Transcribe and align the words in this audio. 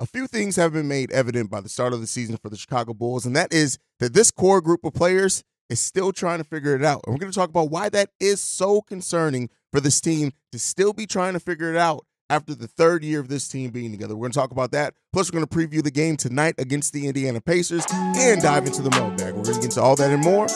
a 0.00 0.06
few 0.06 0.26
things 0.26 0.56
have 0.56 0.72
been 0.72 0.88
made 0.88 1.12
evident 1.12 1.50
by 1.50 1.60
the 1.60 1.68
start 1.68 1.92
of 1.92 2.00
the 2.00 2.06
season 2.06 2.38
for 2.38 2.48
the 2.48 2.56
Chicago 2.56 2.94
Bulls, 2.94 3.26
and 3.26 3.36
that 3.36 3.52
is 3.52 3.78
that 4.00 4.14
this 4.14 4.30
core 4.30 4.62
group 4.62 4.82
of 4.84 4.94
players 4.94 5.44
is 5.68 5.78
still 5.78 6.10
trying 6.10 6.38
to 6.38 6.44
figure 6.44 6.74
it 6.74 6.82
out. 6.82 7.02
And 7.06 7.14
we're 7.14 7.20
going 7.20 7.30
to 7.30 7.38
talk 7.38 7.50
about 7.50 7.70
why 7.70 7.90
that 7.90 8.10
is 8.18 8.40
so 8.40 8.80
concerning 8.80 9.50
for 9.70 9.80
this 9.80 10.00
team 10.00 10.32
to 10.52 10.58
still 10.58 10.92
be 10.92 11.06
trying 11.06 11.34
to 11.34 11.40
figure 11.40 11.70
it 11.70 11.76
out 11.76 12.06
after 12.30 12.54
the 12.54 12.66
third 12.66 13.04
year 13.04 13.20
of 13.20 13.28
this 13.28 13.46
team 13.46 13.70
being 13.70 13.90
together. 13.90 14.16
We're 14.16 14.24
going 14.24 14.32
to 14.32 14.38
talk 14.38 14.52
about 14.52 14.72
that. 14.72 14.94
Plus, 15.12 15.30
we're 15.30 15.40
going 15.40 15.48
to 15.48 15.54
preview 15.54 15.82
the 15.82 15.90
game 15.90 16.16
tonight 16.16 16.54
against 16.58 16.92
the 16.92 17.06
Indiana 17.06 17.40
Pacers 17.40 17.84
and 17.92 18.40
dive 18.40 18.66
into 18.66 18.82
the 18.82 18.90
mailbag. 18.90 19.34
We're 19.34 19.42
going 19.42 19.44
to 19.44 19.52
get 19.54 19.64
into 19.64 19.82
all 19.82 19.96
that 19.96 20.10
and 20.10 20.24
more 20.24 20.46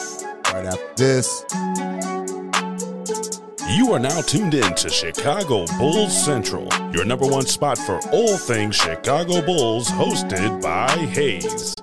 right 0.52 0.66
after 0.66 0.94
this. 0.96 2.13
You 3.66 3.94
are 3.94 3.98
now 3.98 4.20
tuned 4.20 4.52
in 4.52 4.74
to 4.74 4.90
Chicago 4.90 5.64
Bulls 5.78 6.24
Central, 6.24 6.68
your 6.92 7.06
number 7.06 7.26
one 7.26 7.46
spot 7.46 7.78
for 7.78 7.98
all 8.12 8.36
things 8.36 8.76
Chicago 8.76 9.40
Bulls, 9.40 9.88
hosted 9.88 10.60
by 10.60 10.90
Haize. 10.90 11.74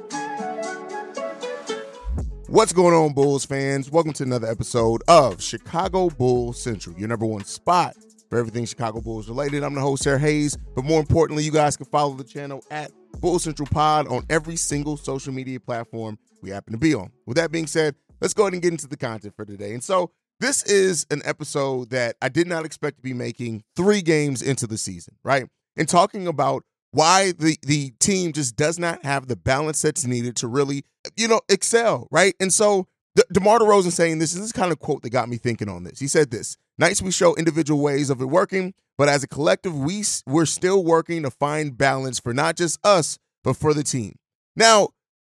What's 2.47 2.71
going 2.71 2.93
on, 2.93 3.13
Bulls 3.13 3.45
fans? 3.45 3.89
Welcome 3.89 4.13
to 4.13 4.23
another 4.23 4.47
episode 4.47 5.01
of 5.07 5.41
Chicago 5.41 6.11
Bulls 6.11 6.61
Central, 6.61 6.95
your 6.99 7.07
number 7.07 7.25
one 7.25 7.45
spot 7.45 7.95
for 8.29 8.37
everything 8.37 8.65
Chicago 8.65 9.01
Bulls 9.01 9.27
related. 9.27 9.63
I'm 9.63 9.73
the 9.73 9.81
host, 9.81 10.03
Sarah 10.03 10.19
Haize, 10.19 10.55
but 10.75 10.85
more 10.85 10.99
importantly, 10.99 11.43
you 11.43 11.51
guys 11.51 11.77
can 11.77 11.87
follow 11.87 12.13
the 12.13 12.23
channel 12.23 12.63
at 12.69 12.91
Bulls 13.19 13.43
Central 13.43 13.67
Pod 13.67 14.07
on 14.07 14.23
every 14.29 14.55
single 14.55 14.97
social 14.97 15.33
media 15.33 15.59
platform 15.59 16.19
we 16.43 16.51
happen 16.51 16.73
to 16.73 16.79
be 16.79 16.93
on. 16.93 17.11
With 17.25 17.37
that 17.37 17.51
being 17.51 17.65
said, 17.65 17.95
let's 18.19 18.35
go 18.35 18.43
ahead 18.43 18.53
and 18.53 18.61
get 18.61 18.71
into 18.71 18.87
the 18.87 18.97
content 18.97 19.35
for 19.35 19.45
today. 19.45 19.73
And 19.73 19.83
so, 19.83 20.11
this 20.41 20.63
is 20.63 21.05
an 21.09 21.21
episode 21.23 21.91
that 21.91 22.15
I 22.21 22.29
did 22.29 22.47
not 22.47 22.65
expect 22.65 22.97
to 22.97 23.01
be 23.01 23.13
making 23.13 23.63
three 23.75 24.01
games 24.01 24.41
into 24.41 24.67
the 24.67 24.77
season, 24.77 25.15
right? 25.23 25.45
And 25.77 25.87
talking 25.87 26.27
about 26.27 26.63
why 26.91 27.31
the 27.31 27.57
the 27.61 27.91
team 27.99 28.33
just 28.33 28.57
does 28.57 28.77
not 28.77 29.05
have 29.05 29.27
the 29.27 29.37
balance 29.37 29.81
that's 29.81 30.05
needed 30.05 30.35
to 30.37 30.47
really, 30.47 30.83
you 31.15 31.27
know, 31.27 31.41
excel, 31.47 32.07
right? 32.11 32.33
And 32.39 32.53
so 32.53 32.87
De- 33.15 33.23
DeMar 33.31 33.59
DeRozan 33.59 33.91
saying 33.91 34.19
this, 34.19 34.33
is 34.33 34.41
this 34.41 34.51
kind 34.51 34.71
of 34.71 34.79
quote 34.79 35.01
that 35.03 35.09
got 35.09 35.29
me 35.29 35.37
thinking 35.37 35.69
on 35.69 35.83
this. 35.83 35.99
He 35.99 36.07
said 36.07 36.31
this, 36.31 36.57
nights 36.77 37.01
we 37.01 37.11
show 37.11 37.35
individual 37.35 37.81
ways 37.81 38.09
of 38.09 38.21
it 38.21 38.25
working, 38.25 38.73
but 38.97 39.09
as 39.09 39.23
a 39.23 39.27
collective, 39.27 39.77
we, 39.77 40.03
we're 40.25 40.45
still 40.45 40.83
working 40.83 41.23
to 41.23 41.31
find 41.31 41.77
balance 41.77 42.19
for 42.19 42.33
not 42.33 42.55
just 42.55 42.79
us, 42.85 43.17
but 43.43 43.57
for 43.57 43.73
the 43.73 43.83
team. 43.83 44.17
Now, 44.55 44.89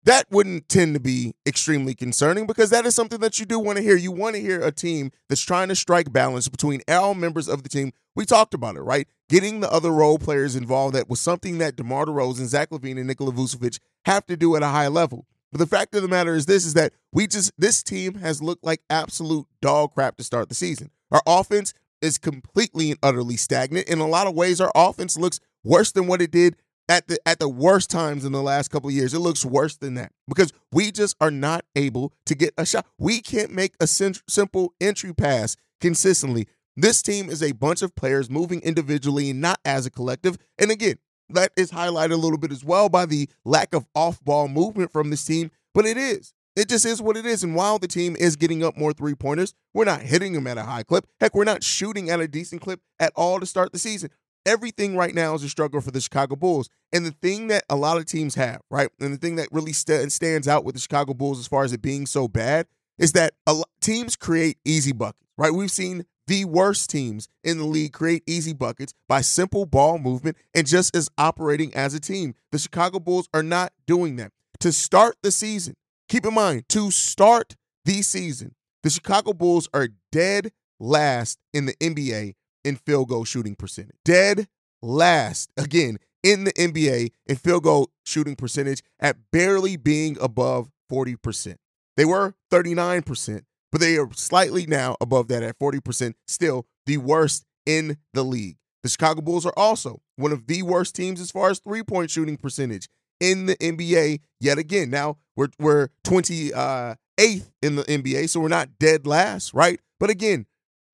that 0.07 0.25
wouldn't 0.31 0.69
tend 0.69 0.93
to 0.93 1.01
be 1.01 1.35
extremely 1.45 1.93
concerning 1.93 2.47
because 2.47 2.69
that 2.69 2.85
is 2.85 2.95
something 2.95 3.19
that 3.19 3.39
you 3.39 3.45
do 3.45 3.59
want 3.59 3.77
to 3.77 3.83
hear. 3.83 3.97
You 3.97 4.13
want 4.13 4.35
to 4.35 4.41
hear 4.41 4.61
a 4.61 4.71
team 4.71 5.11
that's 5.27 5.41
trying 5.41 5.67
to 5.67 5.75
strike 5.75 6.13
balance 6.13 6.47
between 6.47 6.81
all 6.87 7.13
members 7.13 7.49
of 7.49 7.63
the 7.63 7.67
team. 7.67 7.91
We 8.15 8.25
talked 8.25 8.53
about 8.53 8.77
it, 8.77 8.81
right? 8.81 9.05
Getting 9.27 9.59
the 9.59 9.69
other 9.69 9.91
role 9.91 10.17
players 10.17 10.55
involved. 10.55 10.95
That 10.95 11.09
was 11.09 11.19
something 11.19 11.57
that 11.57 11.75
DeMar 11.75 12.05
DeRozan, 12.05 12.45
Zach 12.45 12.69
LaVine, 12.69 12.97
and 12.97 13.07
Nikola 13.07 13.33
Vucevic 13.33 13.79
have 14.05 14.25
to 14.27 14.37
do 14.37 14.55
at 14.55 14.63
a 14.63 14.67
high 14.67 14.87
level. 14.87 15.27
But 15.51 15.59
the 15.59 15.67
fact 15.67 15.93
of 15.93 16.03
the 16.03 16.07
matter 16.07 16.35
is 16.35 16.45
this 16.45 16.65
is 16.65 16.73
that 16.75 16.93
we 17.11 17.27
just 17.27 17.51
this 17.57 17.83
team 17.83 18.15
has 18.15 18.41
looked 18.41 18.63
like 18.63 18.81
absolute 18.89 19.45
dog 19.61 19.93
crap 19.93 20.15
to 20.17 20.23
start 20.23 20.47
the 20.47 20.55
season. 20.55 20.89
Our 21.11 21.21
offense 21.27 21.73
is 22.01 22.17
completely 22.17 22.91
and 22.91 22.99
utterly 23.03 23.35
stagnant. 23.35 23.89
In 23.89 23.99
a 23.99 24.07
lot 24.07 24.27
of 24.27 24.35
ways, 24.35 24.61
our 24.61 24.71
offense 24.73 25.17
looks 25.17 25.41
worse 25.65 25.91
than 25.91 26.07
what 26.07 26.21
it 26.21 26.31
did 26.31 26.55
at 26.89 27.07
the 27.07 27.17
at 27.25 27.39
the 27.39 27.49
worst 27.49 27.89
times 27.89 28.25
in 28.25 28.31
the 28.31 28.41
last 28.41 28.69
couple 28.69 28.89
years. 28.91 29.13
It 29.13 29.19
looks 29.19 29.45
worse 29.45 29.77
than 29.77 29.95
that 29.95 30.11
because 30.27 30.51
we 30.71 30.91
just 30.91 31.15
are 31.19 31.31
not 31.31 31.65
able 31.75 32.13
to 32.25 32.35
get 32.35 32.53
a 32.57 32.65
shot. 32.65 32.85
We 32.97 33.21
can't 33.21 33.51
make 33.51 33.73
a 33.79 33.87
simple 33.87 34.73
entry 34.79 35.13
pass 35.13 35.55
consistently. 35.81 36.47
This 36.75 37.01
team 37.01 37.29
is 37.29 37.41
a 37.41 37.53
bunch 37.53 37.81
of 37.81 37.95
players 37.95 38.29
moving 38.29 38.61
individually 38.61 39.31
and 39.31 39.41
not 39.41 39.59
as 39.65 39.85
a 39.85 39.89
collective. 39.91 40.37
And 40.59 40.69
again, 40.69 40.97
that 41.29 41.51
is 41.57 41.71
highlighted 41.71 42.11
a 42.11 42.17
little 42.17 42.37
bit 42.37 42.51
as 42.51 42.63
well 42.63 42.87
by 42.87 43.05
the 43.05 43.27
lack 43.43 43.73
of 43.73 43.87
off-ball 43.95 44.47
movement 44.47 44.91
from 44.93 45.09
this 45.09 45.25
team, 45.25 45.51
but 45.73 45.85
it 45.85 45.97
is. 45.97 46.33
It 46.55 46.69
just 46.69 46.85
is 46.85 47.01
what 47.01 47.17
it 47.17 47.25
is. 47.25 47.43
And 47.43 47.55
while 47.55 47.77
the 47.79 47.87
team 47.87 48.15
is 48.19 48.35
getting 48.35 48.63
up 48.63 48.77
more 48.77 48.93
three 48.93 49.15
pointers, 49.15 49.53
we're 49.73 49.85
not 49.85 50.01
hitting 50.01 50.33
them 50.33 50.47
at 50.47 50.57
a 50.57 50.63
high 50.63 50.83
clip. 50.83 51.05
Heck, 51.19 51.35
we're 51.35 51.43
not 51.43 51.63
shooting 51.63 52.09
at 52.09 52.19
a 52.19 52.27
decent 52.27 52.61
clip 52.61 52.79
at 52.99 53.11
all 53.15 53.39
to 53.39 53.45
start 53.45 53.73
the 53.73 53.79
season 53.79 54.09
everything 54.47 54.95
right 54.95 55.13
now 55.13 55.35
is 55.35 55.43
a 55.43 55.49
struggle 55.49 55.81
for 55.81 55.91
the 55.91 56.01
Chicago 56.01 56.35
Bulls. 56.35 56.69
And 56.91 57.05
the 57.05 57.11
thing 57.11 57.47
that 57.47 57.65
a 57.69 57.75
lot 57.75 57.97
of 57.97 58.05
teams 58.05 58.35
have, 58.35 58.61
right, 58.71 58.89
and 58.99 59.13
the 59.13 59.17
thing 59.17 59.35
that 59.35 59.49
really 59.51 59.73
st- 59.73 60.11
stands 60.11 60.47
out 60.47 60.63
with 60.63 60.73
the 60.73 60.81
Chicago 60.81 61.13
Bulls 61.13 61.37
as 61.37 61.47
far 61.47 61.63
as 61.63 61.73
it 61.73 61.81
being 61.81 62.05
so 62.05 62.27
bad 62.27 62.65
is 62.97 63.11
that 63.11 63.33
lot, 63.45 63.69
teams 63.81 64.15
create 64.15 64.57
easy 64.65 64.93
buckets, 64.93 65.27
right? 65.37 65.53
We've 65.53 65.69
seen 65.69 66.05
the 66.27 66.45
worst 66.45 66.89
teams 66.89 67.27
in 67.43 67.57
the 67.57 67.65
league 67.65 67.93
create 67.93 68.23
easy 68.25 68.53
buckets 68.53 68.93
by 69.07 69.21
simple 69.21 69.65
ball 69.65 69.97
movement 69.97 70.37
and 70.55 70.65
just 70.65 70.95
as 70.95 71.09
operating 71.17 71.73
as 71.75 71.93
a 71.93 71.99
team. 71.99 72.33
The 72.51 72.59
Chicago 72.59 72.99
Bulls 72.99 73.29
are 73.33 73.43
not 73.43 73.73
doing 73.85 74.15
that. 74.15 74.31
To 74.61 74.71
start 74.71 75.17
the 75.21 75.31
season, 75.31 75.75
keep 76.09 76.25
in 76.25 76.33
mind, 76.33 76.67
to 76.69 76.89
start 76.89 77.55
the 77.85 78.01
season, 78.01 78.55
the 78.83 78.89
Chicago 78.89 79.33
Bulls 79.33 79.69
are 79.73 79.89
dead 80.11 80.51
last 80.79 81.39
in 81.53 81.65
the 81.65 81.75
NBA 81.75 82.33
in 82.63 82.75
field 82.75 83.09
goal 83.09 83.25
shooting 83.25 83.55
percentage. 83.55 83.95
Dead 84.05 84.47
last, 84.81 85.51
again, 85.57 85.97
in 86.23 86.43
the 86.43 86.53
NBA 86.53 87.11
in 87.25 87.35
field 87.35 87.63
goal 87.63 87.89
shooting 88.05 88.35
percentage 88.35 88.81
at 88.99 89.17
barely 89.31 89.77
being 89.77 90.17
above 90.19 90.69
40%. 90.91 91.55
They 91.95 92.05
were 92.05 92.35
39%, 92.51 93.43
but 93.71 93.81
they 93.81 93.97
are 93.97 94.09
slightly 94.13 94.65
now 94.65 94.95
above 95.01 95.27
that 95.29 95.43
at 95.43 95.57
40%, 95.59 96.13
still 96.27 96.65
the 96.85 96.97
worst 96.97 97.45
in 97.65 97.97
the 98.13 98.23
league. 98.23 98.57
The 98.83 98.89
Chicago 98.89 99.21
Bulls 99.21 99.45
are 99.45 99.53
also 99.57 100.01
one 100.15 100.31
of 100.31 100.47
the 100.47 100.63
worst 100.63 100.95
teams 100.95 101.19
as 101.19 101.31
far 101.31 101.49
as 101.49 101.59
three 101.59 101.83
point 101.83 102.11
shooting 102.11 102.37
percentage 102.37 102.87
in 103.19 103.47
the 103.47 103.55
NBA 103.57 104.21
yet 104.39 104.57
again. 104.57 104.89
Now 104.89 105.17
we're, 105.35 105.49
we're 105.59 105.89
28th 106.05 106.55
uh, 106.55 106.95
in 107.17 107.75
the 107.75 107.83
NBA, 107.83 108.29
so 108.29 108.39
we're 108.39 108.47
not 108.47 108.79
dead 108.79 109.07
last, 109.07 109.53
right? 109.53 109.79
But 109.99 110.09
again, 110.09 110.45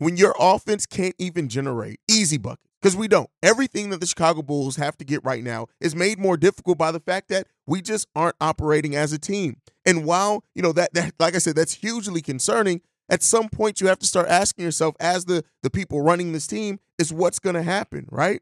when 0.03 0.17
your 0.17 0.35
offense 0.39 0.85
can't 0.85 1.15
even 1.17 1.49
generate 1.49 1.99
easy 2.09 2.37
buckets 2.37 2.69
because 2.81 2.95
we 2.95 3.07
don't. 3.07 3.29
Everything 3.41 3.89
that 3.89 4.01
the 4.01 4.05
Chicago 4.05 4.41
Bulls 4.41 4.75
have 4.75 4.97
to 4.97 5.05
get 5.05 5.23
right 5.23 5.43
now 5.43 5.67
is 5.79 5.95
made 5.95 6.19
more 6.19 6.37
difficult 6.37 6.77
by 6.77 6.91
the 6.91 6.99
fact 6.99 7.29
that 7.29 7.47
we 7.65 7.81
just 7.81 8.07
aren't 8.15 8.35
operating 8.41 8.95
as 8.95 9.13
a 9.13 9.19
team. 9.19 9.57
And 9.85 10.05
while, 10.05 10.43
you 10.53 10.61
know, 10.61 10.73
that, 10.73 10.93
that 10.93 11.13
like 11.19 11.35
I 11.35 11.39
said, 11.39 11.55
that's 11.55 11.75
hugely 11.75 12.21
concerning, 12.21 12.81
at 13.09 13.23
some 13.23 13.49
point 13.49 13.79
you 13.79 13.87
have 13.87 13.99
to 13.99 14.05
start 14.05 14.27
asking 14.27 14.65
yourself 14.65 14.95
as 14.99 15.25
the 15.25 15.43
the 15.61 15.69
people 15.69 16.01
running 16.01 16.31
this 16.31 16.47
team 16.47 16.79
is 16.97 17.13
what's 17.13 17.39
going 17.39 17.55
to 17.55 17.63
happen, 17.63 18.07
right? 18.11 18.41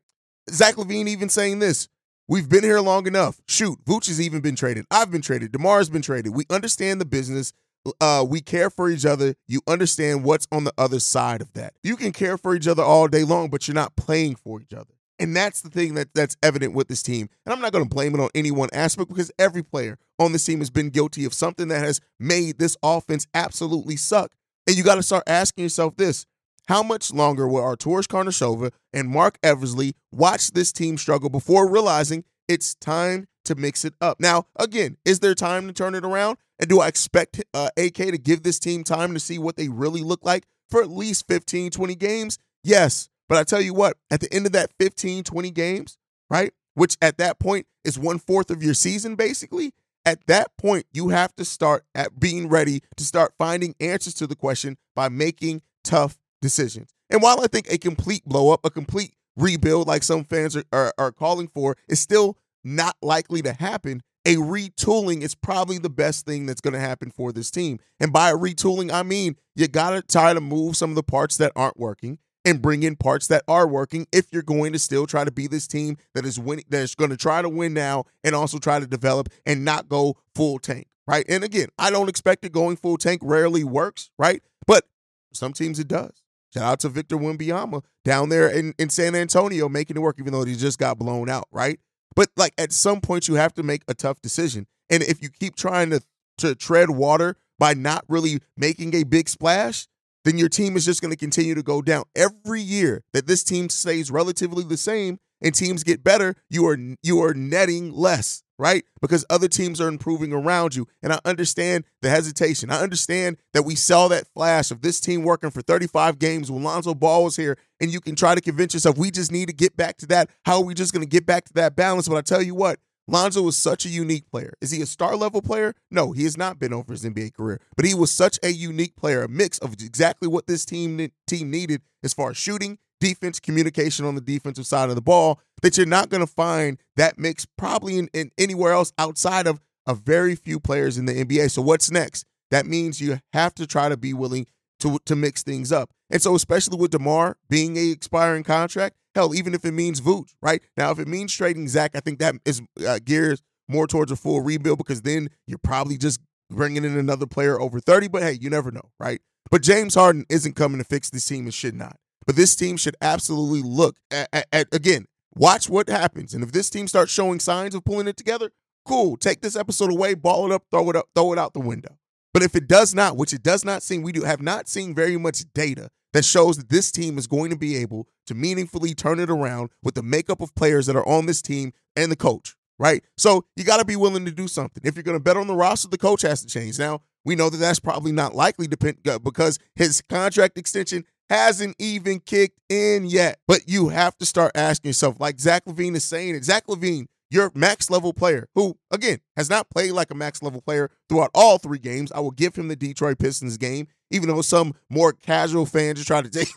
Zach 0.50 0.76
LaVine 0.76 1.08
even 1.08 1.30
saying 1.30 1.60
this, 1.60 1.88
We've 2.32 2.48
been 2.48 2.64
here 2.64 2.80
long 2.80 3.08
enough. 3.08 3.42
Shoot, 3.46 3.84
Vooch 3.84 4.08
has 4.08 4.22
even 4.22 4.40
been 4.40 4.56
traded. 4.56 4.86
I've 4.90 5.12
been 5.12 5.22
traded. 5.22 5.52
DeMar's 5.52 5.90
been 5.90 6.02
traded. 6.02 6.34
We 6.34 6.46
understand 6.50 7.02
the 7.02 7.06
business 7.06 7.52
uh, 8.00 8.26
we 8.28 8.42
care 8.42 8.70
for 8.70 8.90
each 8.90 9.06
other. 9.06 9.36
You 9.48 9.62
understand 9.68 10.24
what's 10.24 10.48
on 10.52 10.64
the 10.64 10.74
other 10.78 11.00
side 11.00 11.42
of 11.42 11.54
that. 11.54 11.74
You 11.84 11.96
can 11.96 12.12
care 12.12 12.38
for 12.38 12.56
each 12.56 12.68
other 12.68 12.84
all 12.84 13.08
day 13.08 13.24
long, 13.24 13.50
but 13.50 13.68
you're 13.68 13.76
not 13.76 13.96
playing 13.96 14.36
for 14.36 14.62
each 14.62 14.74
other. 14.74 14.94
And 15.20 15.36
that's 15.36 15.62
the 15.62 15.70
thing 15.70 15.94
that 15.94 16.10
that's 16.16 16.36
evident 16.42 16.74
with 16.74 16.88
this 16.88 17.04
team. 17.04 17.30
And 17.46 17.54
I'm 17.54 17.62
not 17.62 17.72
going 17.72 17.88
to 17.88 17.90
blame 17.90 18.16
it 18.16 18.20
on 18.20 18.30
any 18.34 18.50
one 18.50 18.70
aspect 18.74 19.10
because 19.10 19.32
every 19.38 19.62
player 19.62 20.00
on 20.18 20.32
this 20.32 20.46
team 20.46 20.60
has 20.60 20.72
been 20.72 20.90
guilty 20.90 21.26
of 21.26 21.34
something 21.34 21.68
that 21.68 21.84
has 21.84 22.02
made 22.20 22.58
this 22.58 22.76
offense 22.82 23.28
absolutely 23.34 23.98
suck. 23.98 24.32
And 24.66 24.76
you 24.76 24.84
got 24.84 24.96
to 24.96 25.04
start 25.04 25.24
asking 25.28 25.64
yourself 25.64 25.96
this: 25.96 26.26
How 26.68 26.82
much 26.82 27.14
longer 27.14 27.48
will 27.48 27.62
Arturas 27.62 28.08
Karnisovas 28.08 28.72
and 28.94 29.10
Marc 29.10 29.38
Eversley 29.44 29.94
watch 30.12 30.52
this 30.52 30.72
team 30.72 30.98
struggle 30.98 31.30
before 31.30 31.70
realizing 31.70 32.24
it's 32.48 32.74
time 32.74 33.28
to 33.46 33.54
mix 33.54 33.86
it 33.86 33.94
up? 34.02 34.20
Now, 34.20 34.48
again, 34.56 34.98
is 35.06 35.20
there 35.20 35.36
time 35.36 35.68
to 35.68 35.74
turn 35.74 35.94
it 35.94 36.04
around? 36.04 36.40
And 36.62 36.70
do 36.70 36.80
I 36.80 36.88
expect 36.88 37.44
uh, 37.56 37.70
AK 37.76 37.96
to 37.96 38.18
give 38.20 38.44
this 38.44 38.60
team 38.60 38.84
time 38.84 39.14
to 39.16 39.20
see 39.20 39.40
what 39.40 39.58
they 39.58 39.68
really 39.68 40.02
look 40.02 40.24
like 40.24 40.46
for 40.70 40.82
at 40.82 40.90
least 40.90 41.28
15, 41.28 41.72
20 41.72 41.96
games? 41.96 42.38
Yes. 42.64 43.10
But 43.28 43.40
I 43.40 43.44
tell 43.44 43.62
you 43.62 43.74
what, 43.74 43.98
at 44.12 44.22
the 44.22 44.32
end 44.32 44.46
of 44.46 44.52
that 44.52 44.72
15, 44.80 45.24
20 45.24 45.52
games, 45.52 45.98
right, 46.30 46.54
which 46.76 46.98
at 47.02 47.18
that 47.18 47.40
point 47.40 47.66
is 47.84 47.98
one 47.98 48.20
fourth 48.20 48.52
of 48.52 48.62
your 48.62 48.76
season, 48.76 49.16
basically, 49.16 49.74
at 50.06 50.26
that 50.28 50.56
point, 50.58 50.86
you 50.94 51.10
have 51.10 51.36
to 51.36 51.46
start 51.46 51.84
at 51.96 52.20
being 52.20 52.48
ready 52.48 52.82
to 52.98 53.04
start 53.04 53.34
finding 53.38 53.76
answers 53.80 54.14
to 54.16 54.28
the 54.28 54.36
question 54.36 54.78
by 54.96 55.10
making 55.10 55.62
tough 55.84 56.18
decisions. 56.42 56.94
And 57.10 57.22
while 57.22 57.42
I 57.42 57.48
think 57.48 57.68
a 57.70 57.78
complete 57.78 58.26
blow 58.26 58.52
up, 58.52 58.66
a 58.66 58.70
complete 58.70 59.14
rebuild, 59.36 59.88
like 59.88 60.04
some 60.04 60.24
fans 60.24 60.56
are, 60.56 60.64
are, 60.72 60.94
are 60.98 61.12
calling 61.12 61.48
for, 61.48 61.76
is 61.88 62.00
still 62.00 62.38
not 62.64 62.96
likely 63.02 63.42
to 63.42 63.54
happen, 63.54 64.02
a 64.26 64.36
retooling 64.36 65.22
is 65.22 65.36
probably 65.36 65.78
the 65.78 65.90
best 65.90 66.26
thing 66.26 66.46
that's 66.46 66.62
going 66.62 66.74
to 66.74 66.80
happen 66.80 67.12
for 67.12 67.32
this 67.32 67.50
team. 67.50 67.80
And 68.00 68.14
by 68.14 68.30
a 68.30 68.36
retooling, 68.36 68.92
I 68.92 69.04
mean 69.04 69.36
you 69.56 69.68
got 69.68 69.92
to 69.92 70.02
try 70.02 70.34
to 70.34 70.42
move 70.42 70.78
some 70.78 70.90
of 70.92 70.96
the 70.96 71.04
parts 71.04 71.38
that 71.38 71.52
aren't 71.56 71.80
working 71.80 72.20
and 72.46 72.62
bring 72.62 72.84
in 72.84 72.96
parts 72.96 73.28
that 73.28 73.44
are 73.48 73.68
working 73.68 74.08
if 74.12 74.28
you're 74.32 74.42
going 74.42 74.74
to 74.74 74.80
still 74.80 75.06
try 75.06 75.24
to 75.24 75.32
be 75.32 75.48
this 75.48 75.68
team 75.68 75.98
that 76.14 76.26
is 76.26 76.40
winning 76.40 76.66
that 76.70 76.82
is 76.82 76.96
going 76.96 77.10
to 77.10 77.18
try 77.18 77.42
to 77.42 77.50
win 77.50 77.74
now 77.74 78.06
and 78.24 78.36
also 78.36 78.58
try 78.58 78.80
to 78.80 78.88
develop 78.88 79.30
and 79.46 79.64
not 79.64 79.90
go 79.90 80.18
full 80.36 80.60
tank, 80.60 80.88
right? 81.08 81.26
And 81.30 81.44
again, 81.44 81.68
I 81.78 81.92
don't 81.92 82.10
expect 82.10 82.46
it 82.46 82.52
going 82.52 82.78
full 82.78 82.98
tank 82.98 83.22
rarely 83.24 83.64
works, 83.64 84.10
right? 84.18 84.42
But 84.66 84.86
some 85.34 85.54
teams 85.54 85.80
it 85.80 85.88
does. 85.88 86.24
Shout 86.54 86.64
out 86.64 86.80
to 86.82 86.90
Victor 86.90 87.18
Wembanyama 87.18 87.84
down 88.04 88.30
there 88.30 88.50
in, 88.50 88.74
in 88.78 88.90
San 88.90 89.16
Antonio 89.16 89.70
making 89.70 89.96
it 89.96 90.02
work 90.02 90.18
even 90.20 90.34
though 90.34 90.44
he 90.44 90.56
just 90.56 90.80
got 90.80 90.98
blown 90.98 91.30
out, 91.30 91.48
right? 91.52 91.80
But 92.16 92.30
like 92.38 92.54
at 92.58 92.72
some 92.72 93.02
point, 93.02 93.28
you 93.28 93.36
have 93.36 93.54
to 93.56 93.64
make 93.64 93.84
a 93.88 93.94
tough 93.94 94.22
decision. 94.22 94.68
And 94.90 95.04
if 95.04 95.22
you 95.22 95.30
keep 95.30 95.56
trying 95.56 95.90
to 95.92 96.02
to 96.40 96.56
tread 96.56 96.90
water 96.90 97.36
by 97.60 97.74
not 97.74 98.04
really 98.08 98.40
making 98.58 98.96
a 98.96 99.04
big 99.04 99.30
splash, 99.30 99.88
then 100.26 100.38
your 100.38 100.50
team 100.50 100.76
is 100.76 100.86
just 100.86 101.02
going 101.02 101.12
to 101.12 101.18
continue 101.18 101.56
to 101.56 101.64
go 101.64 101.82
down. 101.82 102.04
Every 102.16 102.62
year 102.62 103.04
that 103.14 103.28
this 103.28 103.44
team 103.44 103.70
stays 103.70 104.12
relatively 104.12 104.64
the 104.64 104.78
same 104.78 105.20
and 105.42 105.54
teams 105.54 105.84
get 105.84 106.04
better, 106.04 106.36
you 106.50 106.66
are 106.68 106.78
you 107.02 107.24
are 107.24 107.34
netting 107.34 107.94
less 107.94 108.44
right? 108.62 108.86
Because 109.02 109.26
other 109.28 109.48
teams 109.48 109.82
are 109.82 109.88
improving 109.88 110.32
around 110.32 110.76
you. 110.76 110.88
And 111.02 111.12
I 111.12 111.20
understand 111.26 111.84
the 112.04 112.12
hesitation. 112.12 112.70
I 112.70 112.80
understand 112.80 113.38
that 113.54 113.64
we 113.64 113.74
saw 113.74 114.08
that 114.10 114.28
flash 114.36 114.70
of 114.70 114.82
this 114.82 115.00
team 115.00 115.24
working 115.24 115.50
for 115.50 115.64
35 115.64 116.20
games 116.20 116.52
when 116.52 116.62
Lonzo 116.62 116.94
Ball 116.94 117.24
was 117.24 117.36
here, 117.36 117.58
and 117.82 117.92
you 117.92 118.00
can 118.00 118.16
try 118.16 118.36
to 118.36 118.42
convince 118.42 118.76
yourself 118.76 119.00
we 119.00 119.10
just 119.10 119.32
need 119.32 119.48
to 119.48 119.54
get 119.54 119.76
back 119.76 119.98
to 119.98 120.06
that. 120.08 120.30
How 120.46 120.58
are 120.58 120.64
we 120.64 120.76
just 120.76 120.94
going 120.94 121.02
to 121.02 121.10
get 121.10 121.26
back 121.26 121.46
to 121.46 121.54
that 121.56 121.76
balance? 121.76 122.08
But 122.08 122.18
I 122.18 122.22
tell 122.22 122.44
you 122.44 122.54
what, 122.54 122.78
Lonzo 123.08 123.42
was 123.42 123.58
such 123.58 123.84
a 123.86 123.90
unique 123.90 124.30
player. 124.30 124.54
Is 124.62 124.70
he 124.70 124.80
a 124.84 124.86
star 124.86 125.16
level 125.16 125.42
player? 125.42 125.74
No, 125.90 126.12
he 126.12 126.24
has 126.26 126.38
not 126.38 126.60
been 126.60 126.72
over 126.72 126.94
his 126.94 127.04
NBA 127.04 127.34
career, 127.34 127.60
but 127.76 127.86
he 127.86 127.96
was 127.96 128.12
such 128.12 128.38
a 128.44 128.50
unique 128.50 128.96
player, 128.96 129.24
a 129.24 129.28
mix 129.28 129.58
of 129.58 129.74
exactly 129.74 130.28
what 130.28 130.46
this 130.46 130.66
team 130.66 131.10
team 131.26 131.50
needed 131.50 131.82
as 132.04 132.14
far 132.14 132.30
as 132.30 132.38
shooting, 132.38 132.78
defense, 133.02 133.40
communication 133.40 134.06
on 134.06 134.16
the 134.16 134.22
defensive 134.22 134.66
side 134.66 134.88
of 134.88 134.96
the 134.96 135.02
ball 135.02 135.42
that 135.62 135.76
you're 135.76 135.86
not 135.86 136.10
going 136.10 136.26
to 136.26 136.32
find 136.32 136.80
that 136.96 137.20
mix 137.20 137.46
probably 137.58 137.98
in, 137.98 138.10
in 138.14 138.32
anywhere 138.38 138.72
else 138.72 138.94
outside 138.98 139.48
of 139.48 139.60
a 139.86 139.94
very 139.94 140.36
few 140.36 140.60
players 140.60 140.98
in 140.98 141.06
the 141.06 141.14
NBA. 141.14 141.52
So 141.52 141.62
what's 141.62 141.92
next? 141.92 142.26
That 142.52 142.66
means 142.66 143.02
you 143.02 143.20
have 143.34 143.54
to 143.56 143.68
try 143.68 143.90
to 143.90 143.98
be 143.98 144.14
willing 144.14 144.46
to 144.80 145.00
to 145.06 145.16
mix 145.16 145.44
things 145.44 145.72
up. 145.72 145.90
And 146.10 146.22
so 146.22 146.36
especially 146.36 146.78
with 146.78 146.92
DeMar 146.92 147.38
being 147.50 147.78
a 147.78 147.92
expiring 147.92 148.44
contract, 148.44 148.96
hell, 149.16 149.34
even 149.36 149.54
if 149.54 149.66
it 149.66 149.72
means 149.72 150.02
Vooch, 150.02 150.34
right? 150.42 150.62
Now 150.78 150.92
if 150.92 151.00
it 151.00 151.08
means 151.08 151.34
trading 151.34 151.68
Zach, 151.68 151.92
I 151.96 152.00
think 152.00 152.20
that 152.20 152.36
is 152.46 152.62
uh, 152.88 153.00
gears 153.04 153.42
more 153.68 153.88
towards 153.88 154.12
a 154.12 154.16
full 154.16 154.42
rebuild 154.42 154.78
because 154.78 155.02
then 155.02 155.30
you're 155.48 155.58
probably 155.58 155.98
just 155.98 156.20
bringing 156.50 156.84
in 156.84 156.98
another 156.98 157.26
player 157.26 157.60
over 157.60 157.80
30, 157.80 158.10
but 158.10 158.22
hey, 158.22 158.38
you 158.40 158.50
never 158.50 158.72
know, 158.72 158.92
right? 159.00 159.22
But 159.50 159.62
James 159.62 159.96
Harden 159.96 160.26
isn't 160.30 160.56
coming 160.56 160.80
to 160.80 160.84
fix 160.84 161.10
this 161.10 161.26
team 161.26 161.46
and 161.46 161.54
should 161.54 161.76
not. 161.76 161.96
But 162.26 162.36
this 162.36 162.56
team 162.56 162.78
should 162.78 162.96
absolutely 163.02 163.62
look 163.62 163.98
at, 164.12 164.30
at, 164.32 164.48
at, 164.52 164.68
again, 164.72 165.06
watch 165.34 165.70
what 165.70 165.90
happens. 165.90 166.34
And 166.34 166.44
if 166.44 166.52
this 166.52 166.70
team 166.70 166.88
starts 166.88 167.12
showing 167.12 167.40
signs 167.40 167.76
of 167.76 167.84
pulling 167.84 168.08
it 168.08 168.18
together, 168.18 168.52
cool. 168.86 169.18
Take 169.18 169.42
this 169.42 169.56
episode 169.56 169.92
away, 169.92 170.14
ball 170.14 170.46
it 170.46 170.54
up, 170.54 170.64
throw 170.72 170.90
it 170.90 170.96
up, 170.96 171.10
throw 171.16 171.34
it 171.34 171.40
out 171.40 171.54
the 171.54 171.60
window. 171.60 171.98
But 172.34 172.44
if 172.44 172.56
it 172.56 172.68
does 172.68 172.96
not, 172.96 173.18
which 173.18 173.34
it 173.34 173.44
does 173.44 173.66
not 173.66 173.84
seem, 173.84 174.02
we 174.04 174.12
do 174.12 174.24
have 174.24 174.42
not 174.42 174.70
seen 174.70 174.96
very 174.96 175.18
much 175.18 175.44
data 175.54 175.90
that 176.14 176.26
shows 176.26 176.58
that 176.58 176.70
this 176.70 176.92
team 176.92 177.18
is 177.18 177.28
going 177.28 177.50
to 177.50 177.58
be 177.58 177.78
able 177.78 178.08
to 178.28 178.36
meaningfully 178.36 178.94
turn 178.94 179.20
it 179.20 179.30
around 179.30 179.70
with 179.84 179.96
the 179.96 180.04
makeup 180.04 180.42
of 180.42 180.54
players 180.56 180.86
that 180.86 180.96
are 180.96 181.08
on 181.08 181.26
this 181.26 181.42
team 181.42 181.74
and 181.96 182.12
the 182.12 182.16
coach, 182.16 182.56
right? 182.80 183.04
So 183.18 183.46
you 183.56 183.64
got 183.64 183.78
to 183.78 183.86
be 183.86 183.96
willing 183.96 184.26
to 184.26 184.32
do 184.32 184.48
something. 184.48 184.84
If 184.86 184.96
you're 184.96 185.04
going 185.04 185.18
to 185.18 185.24
bet 185.24 185.38
on 185.38 185.48
the 185.48 185.56
roster, 185.56 185.90
the 185.90 185.98
coach 185.98 186.22
has 186.22 186.42
to 186.42 186.48
change. 186.48 186.80
Now, 186.80 187.02
we 187.24 187.36
know 187.36 187.50
that 187.50 187.58
that's 187.58 187.80
probably 187.80 188.12
not 188.12 188.36
likely 188.36 188.68
depend, 188.68 189.08
uh, 189.08 189.20
because 189.20 189.60
his 189.76 190.02
contract 190.10 190.58
extension 190.58 191.06
hasn't 191.32 191.78
even 191.80 192.20
kicked 192.20 192.60
in 192.68 193.06
yet. 193.06 193.40
But 193.48 193.62
you 193.66 193.88
have 193.88 194.18
to 194.18 194.26
start 194.26 194.52
asking 194.54 194.90
yourself, 194.90 195.18
like 195.18 195.40
Zach 195.40 195.64
LaVine 195.64 195.96
is 195.96 196.04
saying 196.04 196.36
it. 196.36 196.44
Zach 196.44 196.68
LaVine, 196.68 197.08
your 197.30 197.52
max 197.56 197.90
level 197.90 198.12
player, 198.12 198.50
who, 198.54 198.78
again, 198.92 199.20
has 199.38 199.50
not 199.50 199.70
played 199.70 199.92
like 199.92 200.12
a 200.12 200.16
max 200.16 200.44
level 200.44 200.60
player 200.60 200.92
throughout 201.08 201.32
all 201.34 201.58
three 201.58 201.80
games. 201.80 202.12
I 202.12 202.20
will 202.20 202.32
give 202.32 202.58
him 202.58 202.68
the 202.68 202.76
Detroit 202.76 203.18
Pistons 203.18 203.56
game, 203.56 203.88
even 204.10 204.28
though 204.28 204.42
some 204.42 204.74
more 204.90 205.14
casual 205.14 205.66
fans 205.66 206.02
are 206.02 206.06
trying 206.06 206.24
to 206.24 206.30
take 206.40 206.50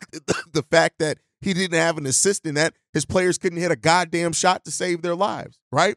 the 0.52 0.64
fact 0.68 0.98
that 0.98 1.18
he 1.40 1.54
didn't 1.54 1.78
have 1.78 1.96
an 1.96 2.06
assist 2.06 2.44
in 2.44 2.56
that 2.56 2.74
his 2.92 3.04
players 3.04 3.38
couldn't 3.38 3.60
hit 3.60 3.70
a 3.70 3.76
goddamn 3.76 4.32
shot 4.32 4.64
to 4.64 4.72
save 4.72 5.02
their 5.02 5.14
lives, 5.14 5.60
right? 5.70 5.94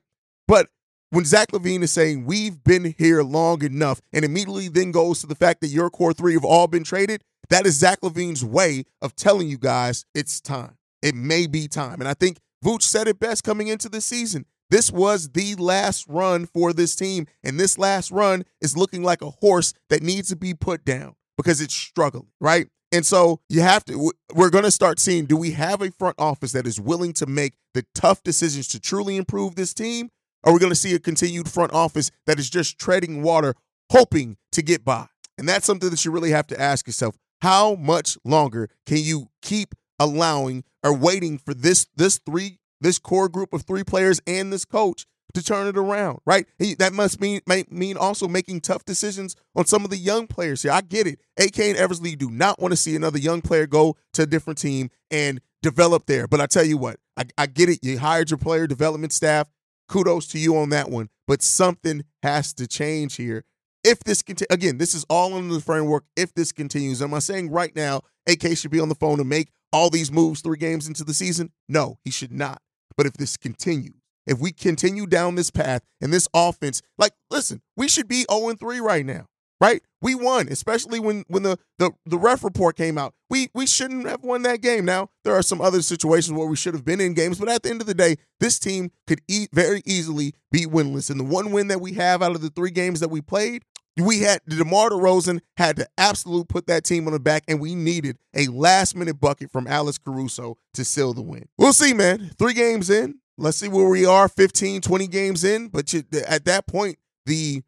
But 0.47 0.67
when 1.09 1.25
Zach 1.25 1.51
LaVine 1.51 1.81
is 1.81 1.93
saying 1.93 2.25
we've 2.25 2.63
been 2.63 2.93
here 2.95 3.23
long 3.23 3.63
enough 3.63 4.01
and 4.13 4.23
immediately 4.23 4.67
then 4.67 4.91
goes 4.91 5.21
to 5.21 5.27
the 5.27 5.35
fact 5.35 5.61
that 5.61 5.67
your 5.67 5.89
core 5.89 6.13
three 6.13 6.33
have 6.33 6.45
all 6.45 6.67
been 6.67 6.83
traded, 6.83 7.23
that 7.49 7.65
is 7.65 7.77
Zach 7.77 8.01
LaVine's 8.01 8.43
way 8.43 8.85
of 9.01 9.15
telling 9.15 9.47
you 9.47 9.57
guys 9.57 10.05
it's 10.13 10.41
time. 10.41 10.77
It 11.01 11.15
may 11.15 11.47
be 11.47 11.67
time. 11.67 11.99
And 11.99 12.07
I 12.07 12.13
think 12.13 12.37
Vooch 12.63 12.81
said 12.81 13.07
it 13.07 13.19
best 13.19 13.43
coming 13.43 13.67
into 13.67 13.89
the 13.89 14.01
season. 14.01 14.45
This 14.69 14.91
was 14.91 15.29
the 15.29 15.55
last 15.55 16.05
run 16.09 16.45
for 16.45 16.73
this 16.73 16.95
team. 16.95 17.27
And 17.43 17.59
this 17.59 17.77
last 17.77 18.11
run 18.11 18.43
is 18.61 18.75
looking 18.75 19.03
like 19.03 19.21
a 19.21 19.29
horse 19.29 19.73
that 19.89 20.03
needs 20.03 20.29
to 20.29 20.35
be 20.35 20.53
put 20.53 20.83
down 20.83 21.15
because 21.37 21.61
it's 21.61 21.73
struggling, 21.73 22.27
right? 22.41 22.67
And 22.91 23.05
so 23.05 23.39
you 23.49 23.61
have 23.61 23.85
to, 23.85 24.11
we're 24.33 24.49
going 24.49 24.63
to 24.63 24.71
start 24.71 24.99
seeing 24.99 25.25
do 25.25 25.37
we 25.37 25.51
have 25.51 25.81
a 25.81 25.91
front 25.91 26.15
office 26.17 26.53
that 26.53 26.67
is 26.67 26.79
willing 26.79 27.13
to 27.13 27.25
make 27.25 27.53
the 27.73 27.85
tough 27.93 28.23
decisions 28.23 28.67
to 28.69 28.79
truly 28.79 29.17
improve 29.17 29.55
this 29.55 29.73
team? 29.73 30.09
Or 30.43 30.51
are 30.51 30.53
we 30.53 30.59
going 30.59 30.71
to 30.71 30.75
see 30.75 30.93
a 30.95 30.99
continued 30.99 31.49
front 31.49 31.73
office 31.73 32.11
that 32.25 32.39
is 32.39 32.49
just 32.49 32.79
treading 32.79 33.21
water, 33.21 33.55
hoping 33.91 34.37
to 34.53 34.61
get 34.61 34.85
by? 34.85 35.07
And 35.37 35.47
that's 35.47 35.65
something 35.65 35.89
that 35.89 36.03
you 36.03 36.11
really 36.11 36.31
have 36.31 36.47
to 36.47 36.59
ask 36.59 36.87
yourself. 36.87 37.15
How 37.41 37.75
much 37.75 38.17
longer 38.23 38.69
can 38.85 38.97
you 38.97 39.29
keep 39.41 39.75
allowing 39.99 40.63
or 40.83 40.93
waiting 40.93 41.37
for 41.37 41.53
this 41.53 41.87
this 41.95 42.19
three 42.25 42.59
this 42.79 42.99
core 42.99 43.29
group 43.29 43.53
of 43.53 43.63
three 43.63 43.83
players 43.83 44.21
and 44.27 44.51
this 44.51 44.65
coach 44.65 45.05
to 45.33 45.43
turn 45.43 45.67
it 45.67 45.77
around, 45.77 46.19
right? 46.25 46.47
That 46.79 46.93
must 46.93 47.21
mean 47.21 47.41
mean 47.69 47.97
also 47.97 48.27
making 48.27 48.61
tough 48.61 48.85
decisions 48.85 49.35
on 49.55 49.65
some 49.65 49.83
of 49.83 49.89
the 49.89 49.97
young 49.97 50.27
players 50.27 50.63
here. 50.63 50.71
I 50.71 50.81
get 50.81 51.07
it. 51.07 51.19
AK 51.37 51.59
and 51.59 51.77
Eversley 51.77 52.15
do 52.15 52.29
not 52.29 52.59
want 52.59 52.71
to 52.71 52.77
see 52.77 52.95
another 52.95 53.19
young 53.19 53.41
player 53.41 53.67
go 53.67 53.97
to 54.13 54.23
a 54.23 54.25
different 54.25 54.59
team 54.59 54.89
and 55.11 55.41
develop 55.61 56.05
there. 56.05 56.27
But 56.27 56.41
I 56.41 56.45
tell 56.45 56.65
you 56.65 56.77
what, 56.77 56.97
I, 57.15 57.25
I 57.37 57.45
get 57.47 57.69
it. 57.69 57.79
You 57.83 57.99
hired 57.99 58.31
your 58.31 58.37
player 58.37 58.67
development 58.67 59.13
staff. 59.13 59.47
Kudos 59.87 60.27
to 60.27 60.39
you 60.39 60.57
on 60.57 60.69
that 60.69 60.89
one. 60.89 61.09
But 61.27 61.41
something 61.41 62.03
has 62.23 62.53
to 62.55 62.67
change 62.67 63.15
here 63.15 63.43
if 63.83 63.99
this 63.99 64.21
continue, 64.21 64.47
again, 64.49 64.77
this 64.77 64.93
is 64.93 65.05
all 65.09 65.33
under 65.33 65.53
the 65.53 65.61
framework. 65.61 66.05
If 66.15 66.33
this 66.33 66.51
continues, 66.51 67.01
am 67.01 67.13
I 67.13 67.19
saying 67.19 67.51
right 67.51 67.75
now 67.75 68.01
AK 68.27 68.57
should 68.57 68.71
be 68.71 68.79
on 68.79 68.89
the 68.89 68.95
phone 68.95 69.17
to 69.17 69.23
make 69.23 69.51
all 69.71 69.89
these 69.89 70.11
moves 70.11 70.41
three 70.41 70.57
games 70.57 70.87
into 70.87 71.03
the 71.03 71.13
season? 71.13 71.51
No, 71.69 71.99
he 72.03 72.11
should 72.11 72.31
not. 72.31 72.61
But 72.95 73.05
if 73.05 73.13
this 73.13 73.37
continues, 73.37 74.01
if 74.25 74.39
we 74.39 74.51
continue 74.51 75.05
down 75.05 75.35
this 75.35 75.51
path 75.51 75.83
and 76.01 76.11
this 76.11 76.27
offense, 76.33 76.81
like, 76.97 77.13
listen, 77.29 77.61
we 77.75 77.87
should 77.87 78.07
be 78.07 78.25
0 78.29 78.53
3 78.55 78.79
right 78.79 79.05
now 79.05 79.27
right? 79.59 79.81
We 80.01 80.15
won, 80.15 80.47
especially 80.49 80.99
when 80.99 81.23
when 81.27 81.43
the, 81.43 81.57
the 81.79 81.91
the 82.05 82.17
ref 82.17 82.43
report 82.43 82.75
came 82.77 82.97
out. 82.97 83.13
We 83.29 83.49
we 83.53 83.65
shouldn't 83.65 84.07
have 84.07 84.23
won 84.23 84.43
that 84.43 84.61
game. 84.61 84.85
Now 84.85 85.09
there 85.23 85.35
are 85.35 85.41
some 85.41 85.61
other 85.61 85.81
situations 85.81 86.37
where 86.37 86.47
we 86.47 86.55
should 86.55 86.73
have 86.73 86.85
been 86.85 87.01
in 87.01 87.13
games, 87.13 87.39
but 87.39 87.49
at 87.49 87.63
the 87.63 87.69
end 87.69 87.81
of 87.81 87.87
the 87.87 87.93
day, 87.93 88.17
this 88.39 88.59
team 88.59 88.91
could 89.07 89.21
eat 89.27 89.49
very 89.53 89.81
easily 89.85 90.33
be 90.51 90.65
winless. 90.65 91.09
And 91.09 91.19
the 91.19 91.23
one 91.23 91.51
win 91.51 91.67
that 91.67 91.81
we 91.81 91.93
have 91.93 92.21
out 92.21 92.35
of 92.35 92.41
the 92.41 92.49
three 92.49 92.71
games 92.71 92.99
that 92.99 93.09
we 93.09 93.21
played, 93.21 93.63
we 93.97 94.19
had 94.19 94.41
DeMar 94.47 94.91
DeRozan 94.91 95.39
had 95.57 95.77
to 95.77 95.87
absolutely 95.97 96.45
put 96.45 96.67
that 96.67 96.83
team 96.83 97.07
on 97.07 97.13
the 97.13 97.19
back, 97.19 97.43
and 97.47 97.59
we 97.59 97.75
needed 97.75 98.17
a 98.35 98.47
last 98.47 98.95
minute 98.95 99.19
bucket 99.19 99.51
from 99.51 99.67
Alex 99.67 99.97
Caruso 99.97 100.57
to 100.73 100.85
seal 100.85 101.13
the 101.13 101.21
win. 101.21 101.47
We'll 101.57 101.73
see, 101.73 101.93
man. 101.93 102.31
Three 102.37 102.53
games 102.53 102.89
in. 102.89 103.19
Let's 103.37 103.57
see 103.57 103.67
where 103.67 103.87
we 103.87 104.05
are 104.05 104.27
15, 104.27 104.81
20 104.81 105.07
games 105.07 105.43
in. 105.43 105.67
But 105.67 105.93
you, 105.93 106.03
at 106.27 106.45
that 106.45 106.65
point, 106.67 106.97
the 107.25 107.61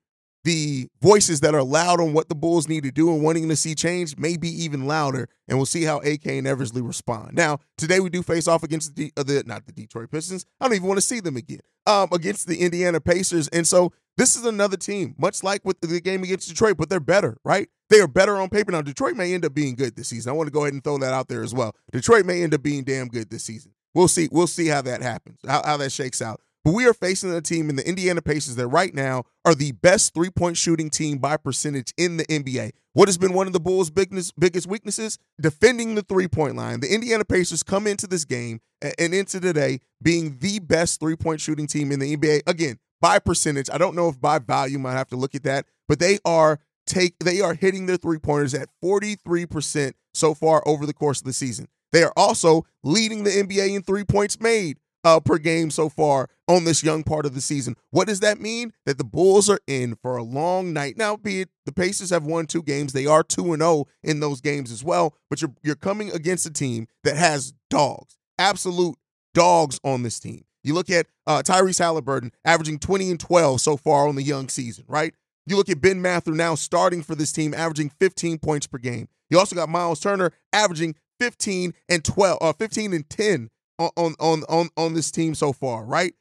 the 0.44 0.88
voices 1.02 1.42
that 1.42 1.54
are 1.54 1.64
loud 1.64 2.00
on 2.00 2.14
what 2.14 2.30
the 2.30 2.36
Bulls 2.36 2.68
need 2.68 2.84
to 2.84 2.92
do 2.92 3.14
and 3.14 3.24
wanting 3.24 3.50
to 3.50 3.56
see 3.56 3.76
change 3.76 4.18
may 4.18 4.38
be 4.38 4.50
even 4.64 4.88
louder, 4.88 5.28
and 5.48 5.58
we'll 5.58 5.66
see 5.66 5.84
how 5.84 5.98
AK 6.00 6.26
and 6.28 6.48
Eversley 6.48 6.82
respond. 6.82 7.34
Now, 7.34 7.60
today 7.78 8.00
we 8.00 8.10
do 8.10 8.24
face 8.24 8.48
off 8.48 8.64
against 8.64 8.96
the, 8.96 9.12
uh, 9.18 9.24
the 9.24 9.44
not 9.46 9.66
the 9.66 9.74
Detroit 9.74 10.12
Pistons. 10.12 10.46
I 10.60 10.66
don't 10.66 10.76
even 10.76 10.88
want 10.88 10.98
to 10.98 11.06
see 11.06 11.20
them 11.20 11.38
again. 11.38 11.60
Um, 11.88 12.10
against 12.12 12.48
the 12.48 12.60
Indiana 12.60 13.02
Pacers, 13.02 13.48
and 13.48 13.68
so 13.68 13.92
this 14.16 14.36
is 14.36 14.46
another 14.46 14.78
team, 14.78 15.16
much 15.18 15.44
like 15.44 15.64
with 15.64 15.80
the 15.82 16.00
game 16.02 16.24
against 16.24 16.50
Detroit, 16.50 16.78
but 16.78 16.90
they're 16.90 17.00
better, 17.00 17.38
right? 17.44 17.70
They 17.90 18.00
are 18.00 18.08
better 18.08 18.36
on 18.36 18.50
paper. 18.50 18.72
Now, 18.72 18.82
Detroit 18.82 19.16
may 19.16 19.34
end 19.34 19.46
up 19.46 19.54
being 19.54 19.76
good 19.76 19.96
this 19.96 20.10
season. 20.10 20.30
I 20.30 20.34
want 20.34 20.48
to 20.48 20.52
go 20.52 20.64
ahead 20.64 20.74
and 20.74 20.84
throw 20.84 20.98
that 21.00 21.14
out 21.14 21.30
there 21.30 21.42
as 21.42 21.54
well. 21.54 21.76
Detroit 21.92 22.26
may 22.26 22.44
end 22.44 22.54
up 22.54 22.62
being 22.62 22.84
damn 22.84 23.08
good 23.08 23.30
this 23.30 23.44
season. 23.44 23.72
We'll 23.96 24.08
see. 24.08 24.30
We'll 24.32 24.48
see 24.48 24.68
how 24.68 24.82
that 24.84 25.02
happens, 25.02 25.40
how, 25.48 25.64
how 25.66 25.78
that 25.78 25.92
shakes 25.92 26.22
out. 26.22 26.42
But 26.66 26.74
we 26.74 26.86
are 26.86 26.94
facing 26.94 27.34
a 27.34 27.42
team 27.42 27.70
in 27.70 27.78
the 27.78 27.88
Indiana 27.88 28.22
Pacers 28.22 28.56
that 28.58 28.68
right 28.68 28.94
now 28.94 29.24
are 29.46 29.56
the 29.56 29.72
best 29.72 30.14
three 30.14 30.30
point 30.30 30.58
shooting 30.58 30.90
team 30.90 31.18
by 31.18 31.38
percentage 31.38 31.94
in 31.98 32.18
the 32.18 32.26
NBA. 32.26 32.72
What 32.94 33.08
has 33.08 33.18
been 33.18 33.34
one 33.34 33.48
of 33.48 33.54
the 33.54 33.60
Bulls' 33.60 33.90
biggest, 33.90 34.68
weaknesses? 34.68 35.18
Defending 35.40 35.96
the 35.96 36.02
three 36.02 36.28
point 36.28 36.56
line. 36.56 36.82
The 36.82 36.94
Indiana 36.94 37.24
Pacers 37.24 37.64
come 37.64 37.88
into 37.88 38.08
this 38.08 38.26
game 38.26 38.60
and 38.82 39.14
into 39.14 39.40
today 39.40 39.80
being 40.02 40.38
the 40.40 40.60
best 40.60 41.00
three 41.00 41.16
point 41.16 41.40
shooting 41.40 41.68
team 41.68 41.92
in 41.92 42.00
the 42.00 42.18
NBA. 42.18 42.42
Again, 42.46 42.78
by 43.02 43.20
percentage. 43.20 43.70
I 43.72 43.78
don't 43.78 43.96
know 43.96 44.10
if 44.10 44.20
by 44.20 44.40
volume, 44.40 44.86
I 44.86 44.94
have 44.94 45.08
to 45.10 45.16
look 45.16 45.36
at 45.36 45.44
that, 45.44 45.66
but 45.88 46.00
they 46.00 46.20
are 46.26 46.60
take 46.86 47.18
they 47.20 47.40
are 47.40 47.54
hitting 47.54 47.86
their 47.86 47.98
three 47.98 48.20
pointers 48.20 48.54
at 48.54 48.68
43% 48.84 49.94
so 50.14 50.34
far 50.34 50.62
over 50.68 50.86
the 50.86 50.94
course 50.94 51.22
of 51.22 51.26
the 51.26 51.34
season. 51.34 51.68
They 51.92 52.04
are 52.04 52.14
also 52.18 52.66
leading 52.84 53.24
the 53.24 53.32
NBA 53.32 53.76
in 53.76 53.84
three 53.84 54.04
points 54.04 54.40
made 54.40 54.78
uh, 55.04 55.20
per 55.20 55.38
game 55.38 55.72
so 55.72 55.90
far 55.90 56.30
on 56.48 56.64
this 56.66 56.84
young 56.84 57.04
part 57.04 57.26
of 57.26 57.34
the 57.34 57.42
season. 57.42 57.76
What 57.92 58.08
does 58.08 58.20
that 58.22 58.40
mean? 58.40 58.74
That 58.86 58.98
the 58.98 59.04
Bulls 59.04 59.50
are 59.50 59.60
in 59.68 59.96
for 59.96 60.18
a 60.18 60.24
long 60.24 60.74
night. 60.74 60.98
Now, 60.98 61.16
be 61.16 61.42
it 61.42 61.50
the 61.66 61.72
Pacers 61.72 62.10
have 62.10 62.26
won 62.26 62.48
two 62.48 62.64
games, 62.64 62.94
they 62.94 63.06
are 63.06 63.24
two 63.24 63.54
and 63.54 63.62
zero 63.62 63.72
oh 63.72 63.88
in 64.04 64.20
those 64.20 64.42
games 64.42 64.72
as 64.72 64.84
well. 64.84 65.16
But 65.30 65.42
you're 65.42 65.54
you're 65.64 65.76
coming 65.76 66.12
against 66.12 66.46
a 66.46 66.52
team 66.52 66.88
that 67.04 67.18
has 67.18 67.54
dogs, 67.70 68.18
absolute 68.38 68.96
dogs 69.34 69.80
on 69.84 70.04
this 70.04 70.20
team. 70.20 70.46
You 70.64 70.74
look 70.74 70.90
at 70.90 71.08
uh, 71.26 71.42
Tyrese 71.44 71.80
Halliburton 71.80 72.32
averaging 72.44 72.80
20 72.80 73.12
and 73.12 73.20
12 73.20 73.62
so 73.62 73.78
far 73.78 74.08
on 74.08 74.16
the 74.16 74.24
young 74.24 74.50
season, 74.50 74.84
right? 74.88 75.14
You 75.46 75.56
look 75.56 75.70
at 75.70 75.82
Ben 75.82 76.02
Mathurin 76.02 76.38
now 76.38 76.56
starting 76.56 77.02
for 77.02 77.16
this 77.16 77.32
team, 77.32 77.54
averaging 77.54 77.92
15 78.00 78.40
points 78.40 78.68
per 78.68 78.78
game. 78.78 79.08
You 79.30 79.40
also 79.40 79.56
got 79.56 79.70
Myles 79.70 80.00
Turner 80.00 80.32
averaging 80.52 80.96
15 81.20 81.74
and 81.88 82.04
12, 82.04 82.38
uh, 82.42 82.54
15 82.54 82.94
and 82.94 83.10
10 83.10 83.50
on 83.80 84.16
on 84.20 84.44
on 84.50 84.70
on 84.78 84.94
this 84.94 85.12
team 85.12 85.34
so 85.34 85.54
far, 85.54 85.86
right? 85.86 86.14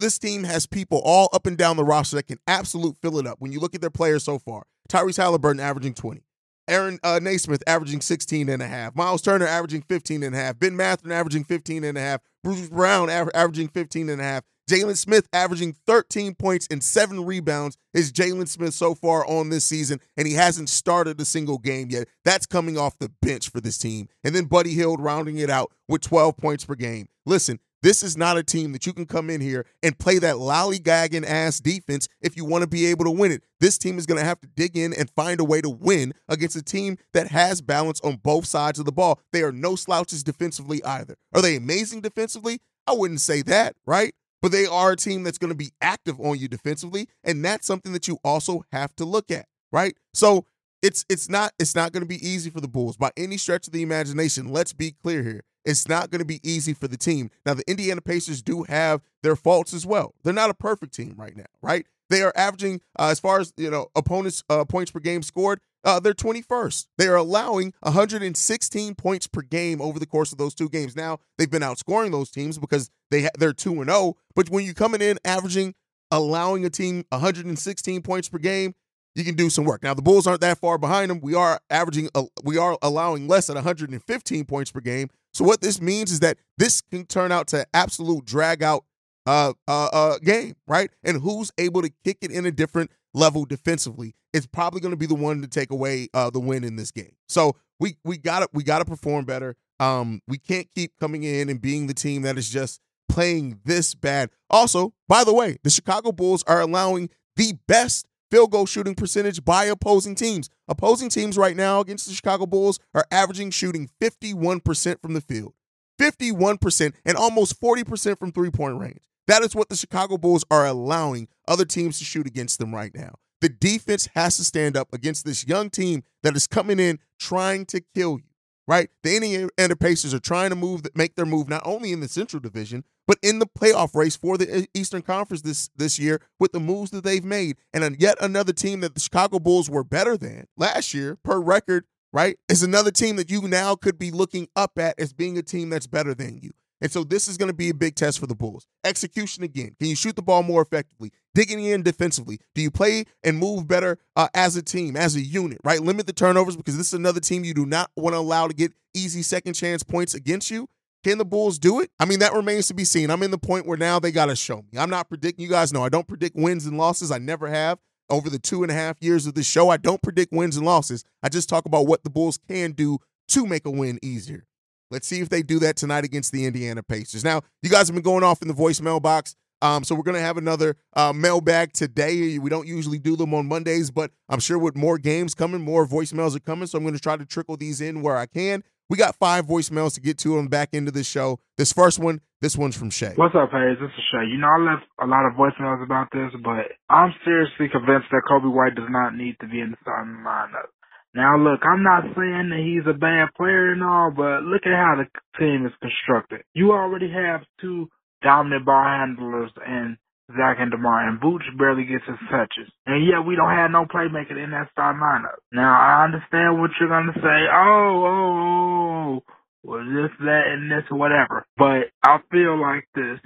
This 0.00 0.18
team 0.18 0.42
has 0.44 0.66
people 0.66 1.00
all 1.04 1.28
up 1.32 1.46
and 1.46 1.56
down 1.56 1.76
the 1.76 1.84
roster 1.84 2.16
that 2.16 2.26
can 2.26 2.38
absolute 2.48 2.96
fill 3.00 3.18
it 3.18 3.26
up. 3.26 3.40
When 3.40 3.52
you 3.52 3.60
look 3.60 3.76
at 3.76 3.80
their 3.80 3.90
players 3.90 4.24
so 4.24 4.38
far, 4.38 4.64
Tyrese 4.88 5.18
Halliburton 5.18 5.60
averaging 5.60 5.94
20, 5.94 6.22
Aaron 6.66 6.98
uh, 7.04 7.20
Nesmith 7.22 7.62
averaging 7.66 8.00
16 8.00 8.48
and 8.48 8.60
a 8.60 8.66
half, 8.66 8.96
Myles 8.96 9.22
Turner 9.22 9.46
averaging 9.46 9.82
15 9.82 10.24
and 10.24 10.34
a 10.34 10.38
half, 10.38 10.58
Ben 10.58 10.76
Mathurin 10.76 11.12
averaging 11.12 11.44
15 11.44 11.84
and 11.84 11.96
a 11.96 12.00
half, 12.00 12.20
Bruce 12.42 12.68
Brown 12.68 13.08
aver- 13.08 13.34
averaging 13.34 13.68
15 13.68 14.08
and 14.08 14.20
a 14.20 14.24
half, 14.24 14.42
Jalen 14.68 14.96
Smith 14.96 15.28
averaging 15.32 15.76
13 15.86 16.34
points 16.34 16.66
and 16.70 16.82
seven 16.82 17.24
rebounds 17.24 17.76
is 17.92 18.12
Jalen 18.12 18.48
Smith 18.48 18.72
so 18.72 18.94
far 18.94 19.26
on 19.26 19.50
this 19.50 19.66
season, 19.66 20.00
and 20.16 20.26
he 20.26 20.34
hasn't 20.34 20.70
started 20.70 21.20
a 21.20 21.24
single 21.26 21.58
game 21.58 21.88
yet. 21.90 22.08
That's 22.24 22.46
coming 22.46 22.78
off 22.78 22.98
the 22.98 23.10
bench 23.20 23.50
for 23.50 23.60
this 23.60 23.76
team. 23.76 24.08
And 24.24 24.34
then 24.34 24.46
Buddy 24.46 24.72
Hield 24.72 25.00
rounding 25.00 25.36
it 25.36 25.50
out 25.50 25.70
with 25.86 26.00
12 26.00 26.38
points 26.38 26.64
per 26.64 26.76
game. 26.76 27.08
Listen, 27.26 27.60
this 27.82 28.02
is 28.02 28.16
not 28.16 28.38
a 28.38 28.42
team 28.42 28.72
that 28.72 28.86
you 28.86 28.94
can 28.94 29.04
come 29.04 29.28
in 29.28 29.42
here 29.42 29.66
and 29.82 29.98
play 29.98 30.18
that 30.18 30.36
lollygagging 30.36 31.26
ass 31.26 31.60
defense 31.60 32.08
if 32.22 32.34
you 32.34 32.46
want 32.46 32.62
to 32.62 32.66
be 32.66 32.86
able 32.86 33.04
to 33.04 33.10
win 33.10 33.32
it. 33.32 33.44
This 33.60 33.76
team 33.76 33.98
is 33.98 34.06
going 34.06 34.18
to 34.18 34.24
have 34.24 34.40
to 34.40 34.48
dig 34.48 34.78
in 34.78 34.94
and 34.94 35.10
find 35.10 35.38
a 35.40 35.44
way 35.44 35.60
to 35.60 35.68
win 35.68 36.14
against 36.26 36.56
a 36.56 36.62
team 36.62 36.96
that 37.12 37.28
has 37.28 37.60
balance 37.60 38.00
on 38.00 38.16
both 38.16 38.46
sides 38.46 38.78
of 38.78 38.86
the 38.86 38.92
ball. 38.92 39.20
They 39.32 39.42
are 39.42 39.52
no 39.52 39.76
slouches 39.76 40.24
defensively 40.24 40.82
either. 40.82 41.16
Are 41.34 41.42
they 41.42 41.56
amazing 41.56 42.00
defensively? 42.00 42.60
I 42.86 42.94
wouldn't 42.94 43.20
say 43.20 43.42
that, 43.42 43.76
right? 43.84 44.14
But 44.44 44.52
they 44.52 44.66
are 44.66 44.92
a 44.92 44.96
team 44.96 45.22
that's 45.22 45.38
going 45.38 45.52
to 45.52 45.56
be 45.56 45.70
active 45.80 46.20
on 46.20 46.38
you 46.38 46.48
defensively, 46.48 47.08
and 47.24 47.42
that's 47.42 47.66
something 47.66 47.94
that 47.94 48.06
you 48.06 48.18
also 48.22 48.62
have 48.72 48.94
to 48.94 49.06
look 49.06 49.30
at, 49.30 49.46
right? 49.72 49.96
So 50.12 50.44
it's 50.82 51.02
it's 51.08 51.30
not 51.30 51.54
it's 51.58 51.74
not 51.74 51.92
going 51.92 52.02
to 52.02 52.06
be 52.06 52.16
easy 52.16 52.50
for 52.50 52.60
the 52.60 52.68
Bulls 52.68 52.98
by 52.98 53.10
any 53.16 53.38
stretch 53.38 53.66
of 53.68 53.72
the 53.72 53.80
imagination. 53.80 54.52
Let's 54.52 54.74
be 54.74 54.96
clear 55.02 55.22
here. 55.22 55.44
It's 55.64 55.88
not 55.88 56.10
going 56.10 56.18
to 56.18 56.26
be 56.26 56.40
easy 56.42 56.74
for 56.74 56.88
the 56.88 56.98
team. 56.98 57.30
Now, 57.46 57.54
the 57.54 57.64
Indiana 57.66 58.02
Pacers 58.02 58.42
do 58.42 58.64
have 58.64 59.00
their 59.22 59.34
faults 59.34 59.72
as 59.72 59.86
well. 59.86 60.12
They're 60.24 60.34
not 60.34 60.50
a 60.50 60.54
perfect 60.54 60.92
team 60.92 61.14
right 61.16 61.34
now, 61.34 61.46
right? 61.62 61.86
They 62.10 62.20
are 62.20 62.34
averaging, 62.36 62.82
uh, 62.98 63.08
as 63.08 63.20
far 63.20 63.40
as 63.40 63.54
you 63.56 63.70
know, 63.70 63.86
opponents' 63.96 64.44
uh, 64.50 64.66
points 64.66 64.90
per 64.90 65.00
game 65.00 65.22
scored. 65.22 65.60
Uh, 65.84 66.00
they're 66.00 66.14
21st. 66.14 66.86
They 66.96 67.06
are 67.06 67.16
allowing 67.16 67.74
116 67.80 68.94
points 68.94 69.26
per 69.26 69.42
game 69.42 69.80
over 69.80 69.98
the 69.98 70.06
course 70.06 70.32
of 70.32 70.38
those 70.38 70.54
two 70.54 70.68
games. 70.68 70.96
Now 70.96 71.18
they've 71.36 71.50
been 71.50 71.62
outscoring 71.62 72.10
those 72.10 72.30
teams 72.30 72.58
because 72.58 72.90
they 73.10 73.24
ha- 73.24 73.30
they're 73.38 73.52
two 73.52 73.80
and 73.80 73.90
zero. 73.90 73.98
Oh, 73.98 74.16
but 74.34 74.48
when 74.50 74.64
you're 74.64 74.74
coming 74.74 75.02
in 75.02 75.18
averaging, 75.24 75.74
allowing 76.10 76.64
a 76.64 76.70
team 76.70 77.04
116 77.10 78.02
points 78.02 78.28
per 78.28 78.38
game, 78.38 78.74
you 79.14 79.24
can 79.24 79.34
do 79.34 79.48
some 79.50 79.64
work. 79.64 79.82
Now 79.82 79.94
the 79.94 80.02
Bulls 80.02 80.26
aren't 80.26 80.40
that 80.40 80.58
far 80.58 80.78
behind 80.78 81.10
them. 81.10 81.20
We 81.20 81.34
are 81.34 81.60
averaging, 81.70 82.08
uh, 82.14 82.24
we 82.42 82.58
are 82.58 82.78
allowing 82.82 83.28
less 83.28 83.46
than 83.46 83.54
115 83.54 84.44
points 84.44 84.70
per 84.70 84.80
game. 84.80 85.08
So 85.32 85.44
what 85.44 85.60
this 85.60 85.80
means 85.80 86.10
is 86.10 86.20
that 86.20 86.38
this 86.58 86.80
can 86.80 87.06
turn 87.06 87.30
out 87.30 87.48
to 87.48 87.66
absolute 87.74 88.24
drag 88.24 88.62
out 88.62 88.84
uh, 89.26 89.52
uh, 89.66 89.88
uh, 89.92 90.18
game, 90.18 90.54
right? 90.66 90.90
And 91.02 91.20
who's 91.22 91.50
able 91.58 91.82
to 91.82 91.90
kick 92.04 92.18
it 92.22 92.30
in 92.30 92.46
a 92.46 92.50
different 92.50 92.90
level 93.14 93.44
defensively 93.44 94.14
is 94.32 94.46
probably 94.46 94.80
going 94.80 94.92
to 94.92 94.96
be 94.96 95.06
the 95.06 95.14
one 95.14 95.40
to 95.40 95.48
take 95.48 95.70
away 95.70 96.08
uh, 96.12 96.28
the 96.30 96.40
win 96.40 96.64
in 96.64 96.76
this 96.76 96.90
game. 96.90 97.14
So 97.28 97.56
we 97.80 97.96
we 98.04 98.18
got 98.18 98.40
to 98.40 98.48
we 98.52 98.64
got 98.64 98.80
to 98.80 98.84
perform 98.84 99.24
better. 99.24 99.56
Um, 99.80 100.20
we 100.28 100.38
can't 100.38 100.68
keep 100.74 100.92
coming 100.98 101.22
in 101.24 101.48
and 101.48 101.60
being 101.60 101.86
the 101.86 101.94
team 101.94 102.22
that 102.22 102.36
is 102.36 102.50
just 102.50 102.80
playing 103.08 103.60
this 103.64 103.94
bad. 103.94 104.30
Also, 104.50 104.92
by 105.08 105.24
the 105.24 105.34
way, 105.34 105.56
the 105.62 105.70
Chicago 105.70 106.12
Bulls 106.12 106.42
are 106.46 106.60
allowing 106.60 107.10
the 107.36 107.54
best 107.66 108.06
field 108.30 108.50
goal 108.50 108.66
shooting 108.66 108.94
percentage 108.94 109.44
by 109.44 109.64
opposing 109.64 110.14
teams. 110.14 110.48
Opposing 110.68 111.08
teams 111.08 111.36
right 111.36 111.56
now 111.56 111.80
against 111.80 112.06
the 112.06 112.14
Chicago 112.14 112.46
Bulls 112.46 112.78
are 112.94 113.06
averaging 113.10 113.50
shooting 113.50 113.90
51% 114.00 115.00
from 115.00 115.14
the 115.14 115.20
field. 115.20 115.54
51% 116.00 116.94
and 117.04 117.16
almost 117.16 117.60
40% 117.60 118.18
from 118.18 118.32
three 118.32 118.50
point 118.50 118.78
range. 118.78 119.02
That 119.26 119.42
is 119.42 119.54
what 119.54 119.68
the 119.68 119.76
Chicago 119.76 120.18
Bulls 120.18 120.44
are 120.50 120.66
allowing 120.66 121.28
other 121.48 121.64
teams 121.64 121.98
to 121.98 122.04
shoot 122.04 122.26
against 122.26 122.58
them 122.58 122.74
right 122.74 122.94
now. 122.94 123.14
The 123.40 123.48
defense 123.48 124.08
has 124.14 124.36
to 124.36 124.44
stand 124.44 124.76
up 124.76 124.88
against 124.92 125.24
this 125.24 125.46
young 125.46 125.70
team 125.70 126.02
that 126.22 126.36
is 126.36 126.46
coming 126.46 126.80
in 126.80 126.98
trying 127.18 127.66
to 127.66 127.82
kill 127.94 128.18
you, 128.18 128.30
right? 128.66 128.88
The 129.02 129.16
Indiana 129.16 129.76
Pacers 129.76 130.14
are 130.14 130.20
trying 130.20 130.50
to 130.50 130.56
move, 130.56 130.82
make 130.94 131.14
their 131.14 131.26
move 131.26 131.48
not 131.48 131.62
only 131.64 131.92
in 131.92 132.00
the 132.00 132.08
Central 132.08 132.40
Division, 132.40 132.84
but 133.06 133.18
in 133.22 133.38
the 133.38 133.46
playoff 133.46 133.94
race 133.94 134.16
for 134.16 134.38
the 134.38 134.66
Eastern 134.74 135.02
Conference 135.02 135.42
this 135.42 135.68
this 135.76 135.98
year 135.98 136.22
with 136.38 136.52
the 136.52 136.60
moves 136.60 136.90
that 136.92 137.04
they've 137.04 137.24
made. 137.24 137.56
And 137.72 138.00
yet 138.00 138.16
another 138.20 138.52
team 138.52 138.80
that 138.80 138.94
the 138.94 139.00
Chicago 139.00 139.38
Bulls 139.38 139.68
were 139.68 139.84
better 139.84 140.16
than 140.16 140.46
last 140.56 140.94
year 140.94 141.18
per 141.22 141.38
record, 141.38 141.84
right? 142.12 142.38
Is 142.48 142.62
another 142.62 142.90
team 142.90 143.16
that 143.16 143.30
you 143.30 143.42
now 143.42 143.74
could 143.74 143.98
be 143.98 144.10
looking 144.10 144.48
up 144.56 144.78
at 144.78 144.98
as 144.98 145.12
being 145.12 145.36
a 145.36 145.42
team 145.42 145.68
that's 145.68 145.86
better 145.86 146.14
than 146.14 146.38
you. 146.38 146.52
And 146.80 146.90
so 146.90 147.04
this 147.04 147.28
is 147.28 147.36
going 147.36 147.50
to 147.50 147.56
be 147.56 147.70
a 147.70 147.74
big 147.74 147.94
test 147.94 148.18
for 148.18 148.26
the 148.26 148.34
Bulls. 148.34 148.66
Execution 148.84 149.42
again. 149.42 149.74
Can 149.78 149.88
you 149.88 149.96
shoot 149.96 150.16
the 150.16 150.22
ball 150.22 150.42
more 150.42 150.60
effectively? 150.60 151.12
Digging 151.34 151.64
in 151.64 151.82
defensively. 151.82 152.38
Do 152.54 152.62
you 152.62 152.70
play 152.70 153.04
and 153.22 153.38
move 153.38 153.66
better 153.66 153.98
uh, 154.16 154.28
as 154.34 154.56
a 154.56 154.62
team, 154.62 154.96
as 154.96 155.16
a 155.16 155.20
unit, 155.20 155.58
right? 155.64 155.80
Limit 155.80 156.06
the 156.06 156.12
turnovers 156.12 156.56
because 156.56 156.76
this 156.76 156.88
is 156.88 156.94
another 156.94 157.20
team 157.20 157.44
you 157.44 157.54
do 157.54 157.66
not 157.66 157.90
want 157.96 158.14
to 158.14 158.18
allow 158.18 158.48
to 158.48 158.54
get 158.54 158.72
easy 158.92 159.22
second 159.22 159.54
chance 159.54 159.82
points 159.82 160.14
against 160.14 160.50
you. 160.50 160.68
Can 161.04 161.18
the 161.18 161.24
Bulls 161.24 161.58
do 161.58 161.80
it? 161.80 161.90
I 162.00 162.06
mean, 162.06 162.20
that 162.20 162.32
remains 162.32 162.66
to 162.68 162.74
be 162.74 162.84
seen. 162.84 163.10
I'm 163.10 163.22
in 163.22 163.30
the 163.30 163.38
point 163.38 163.66
where 163.66 163.76
now 163.76 163.98
they 163.98 164.10
got 164.10 164.26
to 164.26 164.36
show 164.36 164.56
me. 164.56 164.78
I'm 164.78 164.88
not 164.88 165.08
predicting, 165.08 165.44
you 165.44 165.50
guys 165.50 165.72
know, 165.72 165.84
I 165.84 165.90
don't 165.90 166.08
predict 166.08 166.34
wins 166.34 166.64
and 166.64 166.78
losses. 166.78 167.10
I 167.10 167.18
never 167.18 167.48
have. 167.48 167.78
Over 168.10 168.30
the 168.30 168.38
two 168.38 168.62
and 168.62 168.70
a 168.70 168.74
half 168.74 168.96
years 169.00 169.26
of 169.26 169.34
this 169.34 169.46
show, 169.46 169.70
I 169.70 169.76
don't 169.76 170.02
predict 170.02 170.32
wins 170.32 170.56
and 170.56 170.66
losses. 170.66 171.04
I 171.22 171.28
just 171.28 171.48
talk 171.48 171.66
about 171.66 171.86
what 171.86 172.04
the 172.04 172.10
Bulls 172.10 172.38
can 172.48 172.72
do 172.72 172.98
to 173.28 173.46
make 173.46 173.66
a 173.66 173.70
win 173.70 173.98
easier. 174.02 174.46
Let's 174.90 175.06
see 175.06 175.20
if 175.20 175.28
they 175.28 175.42
do 175.42 175.58
that 175.60 175.76
tonight 175.76 176.04
against 176.04 176.32
the 176.32 176.46
Indiana 176.46 176.82
Pacers. 176.82 177.24
Now, 177.24 177.42
you 177.62 177.70
guys 177.70 177.88
have 177.88 177.94
been 177.94 178.02
going 178.02 178.24
off 178.24 178.42
in 178.42 178.48
the 178.48 178.54
voicemail 178.54 179.00
box. 179.00 179.34
Um, 179.62 179.82
so 179.82 179.94
we're 179.94 180.02
going 180.02 180.16
to 180.16 180.20
have 180.20 180.36
another 180.36 180.76
uh, 180.94 181.14
mailbag 181.14 181.72
today. 181.72 182.38
We 182.38 182.50
don't 182.50 182.66
usually 182.68 182.98
do 182.98 183.16
them 183.16 183.32
on 183.32 183.46
Mondays, 183.46 183.90
but 183.90 184.10
I'm 184.28 184.40
sure 184.40 184.58
with 184.58 184.76
more 184.76 184.98
games 184.98 185.34
coming, 185.34 185.62
more 185.62 185.86
voicemails 185.86 186.36
are 186.36 186.40
coming. 186.40 186.66
So 186.66 186.76
I'm 186.76 186.84
going 186.84 186.94
to 186.94 187.00
try 187.00 187.16
to 187.16 187.24
trickle 187.24 187.56
these 187.56 187.80
in 187.80 188.02
where 188.02 188.16
I 188.16 188.26
can. 188.26 188.62
We 188.90 188.98
got 188.98 189.16
five 189.16 189.46
voicemails 189.46 189.94
to 189.94 190.00
get 190.02 190.18
to 190.18 190.36
on 190.36 190.44
the 190.44 190.50
back 190.50 190.74
of 190.74 190.92
this 190.92 191.06
show. 191.06 191.40
This 191.56 191.72
first 191.72 191.98
one, 191.98 192.20
this 192.42 192.56
one's 192.56 192.76
from 192.76 192.90
Shay. 192.90 193.14
What's 193.16 193.34
up, 193.34 193.50
Haize? 193.50 193.78
This 193.80 193.88
is 193.88 194.04
Shay. 194.12 194.28
You 194.28 194.36
know, 194.36 194.48
I 194.48 194.60
left 194.60 194.84
a 195.00 195.06
lot 195.06 195.24
of 195.24 195.32
voicemails 195.32 195.82
about 195.82 196.08
this, 196.12 196.30
but 196.44 196.76
I'm 196.90 197.14
seriously 197.24 197.68
convinced 197.72 198.08
that 198.10 198.28
Coby 198.30 198.52
White 198.52 198.74
does 198.74 198.90
not 198.90 199.16
need 199.16 199.36
to 199.40 199.48
be 199.48 199.60
in 199.60 199.70
the 199.70 199.78
starting 199.80 200.20
lineup. 200.26 200.68
Now 201.14 201.38
look, 201.38 201.60
I'm 201.62 201.82
not 201.82 202.02
saying 202.16 202.50
that 202.50 202.58
he's 202.58 202.90
a 202.90 202.98
bad 202.98 203.28
player 203.36 203.72
and 203.72 203.84
all, 203.84 204.10
but 204.10 204.42
look 204.42 204.66
at 204.66 204.74
how 204.74 204.98
the 204.98 205.06
team 205.38 205.64
is 205.64 205.72
constructed. 205.80 206.42
You 206.54 206.72
already 206.72 207.10
have 207.10 207.42
two 207.60 207.88
dominant 208.22 208.66
ball 208.66 208.82
handlers 208.82 209.52
and 209.64 209.96
Zach 210.32 210.56
and 210.58 210.70
DeMar, 210.70 211.08
and 211.08 211.20
Vooch 211.20 211.44
barely 211.58 211.84
gets 211.84 212.04
his 212.06 212.16
touches. 212.30 212.72
And 212.86 213.06
yet 213.06 213.26
we 213.26 213.36
don't 213.36 213.54
have 213.54 213.70
no 213.70 213.84
playmaker 213.84 214.42
in 214.42 214.50
that 214.50 214.70
starting 214.72 215.02
lineup. 215.02 215.38
Now 215.52 215.70
I 215.70 216.04
understand 216.04 216.58
what 216.58 216.70
you're 216.80 216.88
gonna 216.88 217.12
say. 217.14 217.40
Oh, 217.52 218.02
oh, 218.08 219.20
oh, 219.20 219.22
well 219.62 219.84
this, 219.84 220.10
that, 220.20 220.42
and 220.48 220.70
this, 220.70 220.84
whatever. 220.90 221.46
But 221.56 221.92
I 222.02 222.18
feel 222.30 222.60
like 222.60 222.88
this. 222.94 223.20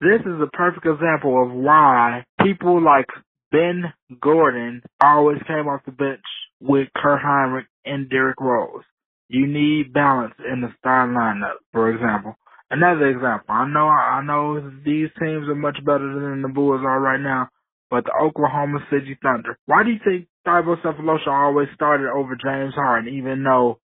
This 0.00 0.20
is 0.20 0.38
a 0.40 0.50
perfect 0.54 0.86
example 0.86 1.42
of 1.42 1.50
why 1.50 2.24
people 2.42 2.82
like 2.84 3.06
Ben 3.50 3.92
Gordon 4.20 4.82
always 5.02 5.38
came 5.46 5.66
off 5.66 5.80
the 5.86 5.92
bench 5.92 6.20
with 6.64 6.88
Kirk 6.96 7.20
Hinrich 7.20 7.66
and 7.84 8.08
Derrick 8.08 8.40
Rose. 8.40 8.82
You 9.28 9.46
need 9.46 9.92
balance 9.92 10.34
in 10.50 10.62
the 10.62 10.68
starting 10.78 11.14
lineup, 11.14 11.60
for 11.72 11.90
example. 11.90 12.36
Another 12.70 13.08
example, 13.08 13.54
I 13.54 13.68
know 13.68 13.86
I 13.88 14.22
know 14.24 14.60
these 14.84 15.08
teams 15.20 15.48
are 15.48 15.54
much 15.54 15.76
better 15.84 16.18
than 16.18 16.42
the 16.42 16.48
Bulls 16.48 16.80
are 16.84 17.00
right 17.00 17.20
now, 17.20 17.48
but 17.90 18.04
the 18.04 18.12
Oklahoma 18.20 18.80
City 18.90 19.18
Thunder. 19.22 19.58
Why 19.66 19.84
do 19.84 19.90
you 19.90 20.00
think 20.02 20.26
Thabo 20.46 20.80
Sefolosha 20.82 21.28
always 21.28 21.68
started 21.74 22.08
over 22.08 22.34
James 22.34 22.74
Harden, 22.74 23.14
even 23.14 23.44
though 23.44 23.78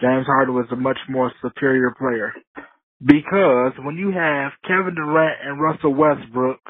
James 0.00 0.26
Harden 0.26 0.54
was 0.54 0.66
a 0.72 0.76
much 0.76 0.98
more 1.08 1.32
superior 1.40 1.94
player? 1.96 2.34
Because 3.00 3.72
when 3.78 3.96
you 3.96 4.10
have 4.10 4.52
Kevin 4.66 4.94
Durant 4.94 5.38
and 5.44 5.60
Russell 5.60 5.94
Westbrook, 5.94 6.60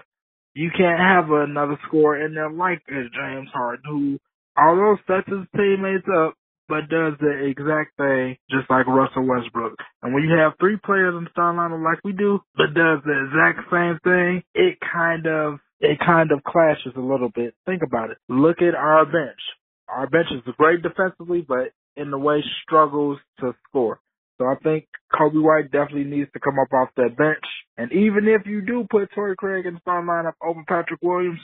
you 0.54 0.71
can't 0.76 1.00
have 1.00 1.30
another 1.30 1.78
scorer 1.88 2.25
in 2.25 2.35
there 2.35 2.50
like 2.50 2.83
James 2.87 3.49
Harden, 3.52 3.83
who 3.85 4.18
although 4.56 4.96
sets 5.06 5.28
his 5.28 5.46
teammates 5.56 6.06
up, 6.08 6.34
but 6.68 6.88
does 6.88 7.14
the 7.20 7.44
exact 7.44 7.96
thing 7.96 8.37
just 8.50 8.70
like 8.70 8.87
Russell 8.87 9.26
Westbrook. 9.26 9.76
And 10.02 10.14
when 10.14 10.25
you 10.25 10.37
have 10.38 10.52
three 10.58 10.78
players 10.82 11.14
in 11.16 11.25
the 11.25 11.30
starting 11.30 11.61
lineup 11.61 11.84
like 11.84 12.00
we 12.04 12.12
do, 12.12 12.40
but 12.56 12.73
does 12.75 13.00
the 13.04 13.28
exact 13.28 13.68
same 13.70 13.99
thing, 14.02 14.42
it 14.54 14.78
kind 14.80 15.26
of 15.26 15.61
it 15.80 15.99
kind 16.04 16.32
of 16.32 16.42
clashes 16.44 16.94
a 16.96 17.00
little 17.00 17.28
bit. 17.28 17.54
Think 17.66 17.82
about 17.82 18.11
it. 18.11 18.18
Look 18.28 18.62
at 18.62 18.75
our 18.75 19.04
bench. 19.04 19.40
Our 19.88 20.08
bench 20.08 20.28
is 20.30 20.54
great 20.56 20.82
defensively, 20.82 21.44
but 21.46 21.73
in 21.96 22.11
the 22.11 22.18
way 22.18 22.42
struggles 22.64 23.18
to 23.40 23.52
score. 23.68 24.00
So 24.38 24.46
I 24.46 24.54
think 24.62 24.87
Coby 25.12 25.42
White 25.42 25.70
definitely 25.70 26.04
needs 26.04 26.30
to 26.32 26.40
come 26.40 26.58
up 26.58 26.73
off 26.73 26.88
that 26.96 27.16
bench. 27.16 27.44
And 27.76 27.92
even 27.92 28.26
if 28.26 28.46
you 28.46 28.62
do 28.62 28.87
put 28.90 29.11
Torrey 29.14 29.37
Craig 29.37 29.66
in 29.66 29.75
the 29.75 29.80
starting 29.80 30.08
lineup 30.08 30.34
over 30.42 30.64
Patrick 30.66 31.00
Williams, 31.02 31.40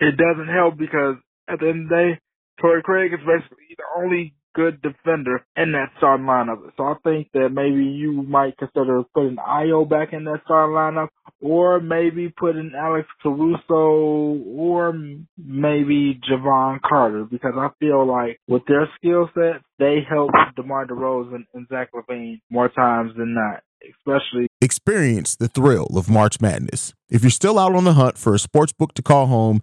it 0.00 0.16
doesn't 0.16 0.52
help 0.52 0.76
because 0.76 1.16
at 1.48 1.60
the 1.60 1.68
end 1.68 1.84
of 1.84 1.88
the 1.88 1.94
day, 1.94 2.20
Torrey 2.60 2.82
Craig 2.82 3.12
is 3.12 3.20
basically 3.20 3.76
the 3.76 3.84
only 3.96 4.34
good 4.54 4.82
defender 4.82 5.44
in 5.56 5.72
that 5.72 5.90
starting 5.98 6.26
lineup. 6.26 6.58
So 6.76 6.84
I 6.84 6.94
think 7.04 7.28
that 7.34 7.50
maybe 7.52 7.84
you 7.84 8.22
might 8.22 8.56
consider 8.58 9.02
putting 9.14 9.36
Ayo 9.36 9.88
back 9.88 10.12
in 10.12 10.24
that 10.24 10.40
starting 10.44 10.74
lineup 10.74 11.08
or 11.40 11.80
maybe 11.80 12.28
putting 12.36 12.72
Alex 12.76 13.06
Caruso 13.22 14.42
or 14.44 14.92
maybe 15.38 16.20
Jevon 16.28 16.80
Carter 16.82 17.24
because 17.24 17.54
I 17.56 17.68
feel 17.78 18.06
like 18.06 18.40
with 18.48 18.62
their 18.66 18.88
skill 18.96 19.30
set, 19.34 19.62
they 19.78 19.98
help 20.08 20.30
DeMar 20.56 20.86
DeRozan 20.86 21.46
and 21.54 21.66
Zach 21.68 21.90
LaVine 21.94 22.40
more 22.50 22.68
times 22.68 23.12
than 23.16 23.34
not. 23.34 23.62
Especially 23.82 24.46
experience 24.60 25.36
the 25.36 25.48
thrill 25.48 25.96
of 25.96 26.10
March 26.10 26.38
Madness. 26.38 26.92
If 27.08 27.22
you're 27.22 27.30
still 27.30 27.58
out 27.58 27.74
on 27.74 27.84
the 27.84 27.94
hunt 27.94 28.18
for 28.18 28.34
a 28.34 28.38
sports 28.38 28.74
book 28.74 28.92
to 28.94 29.02
call 29.02 29.26
home, 29.26 29.62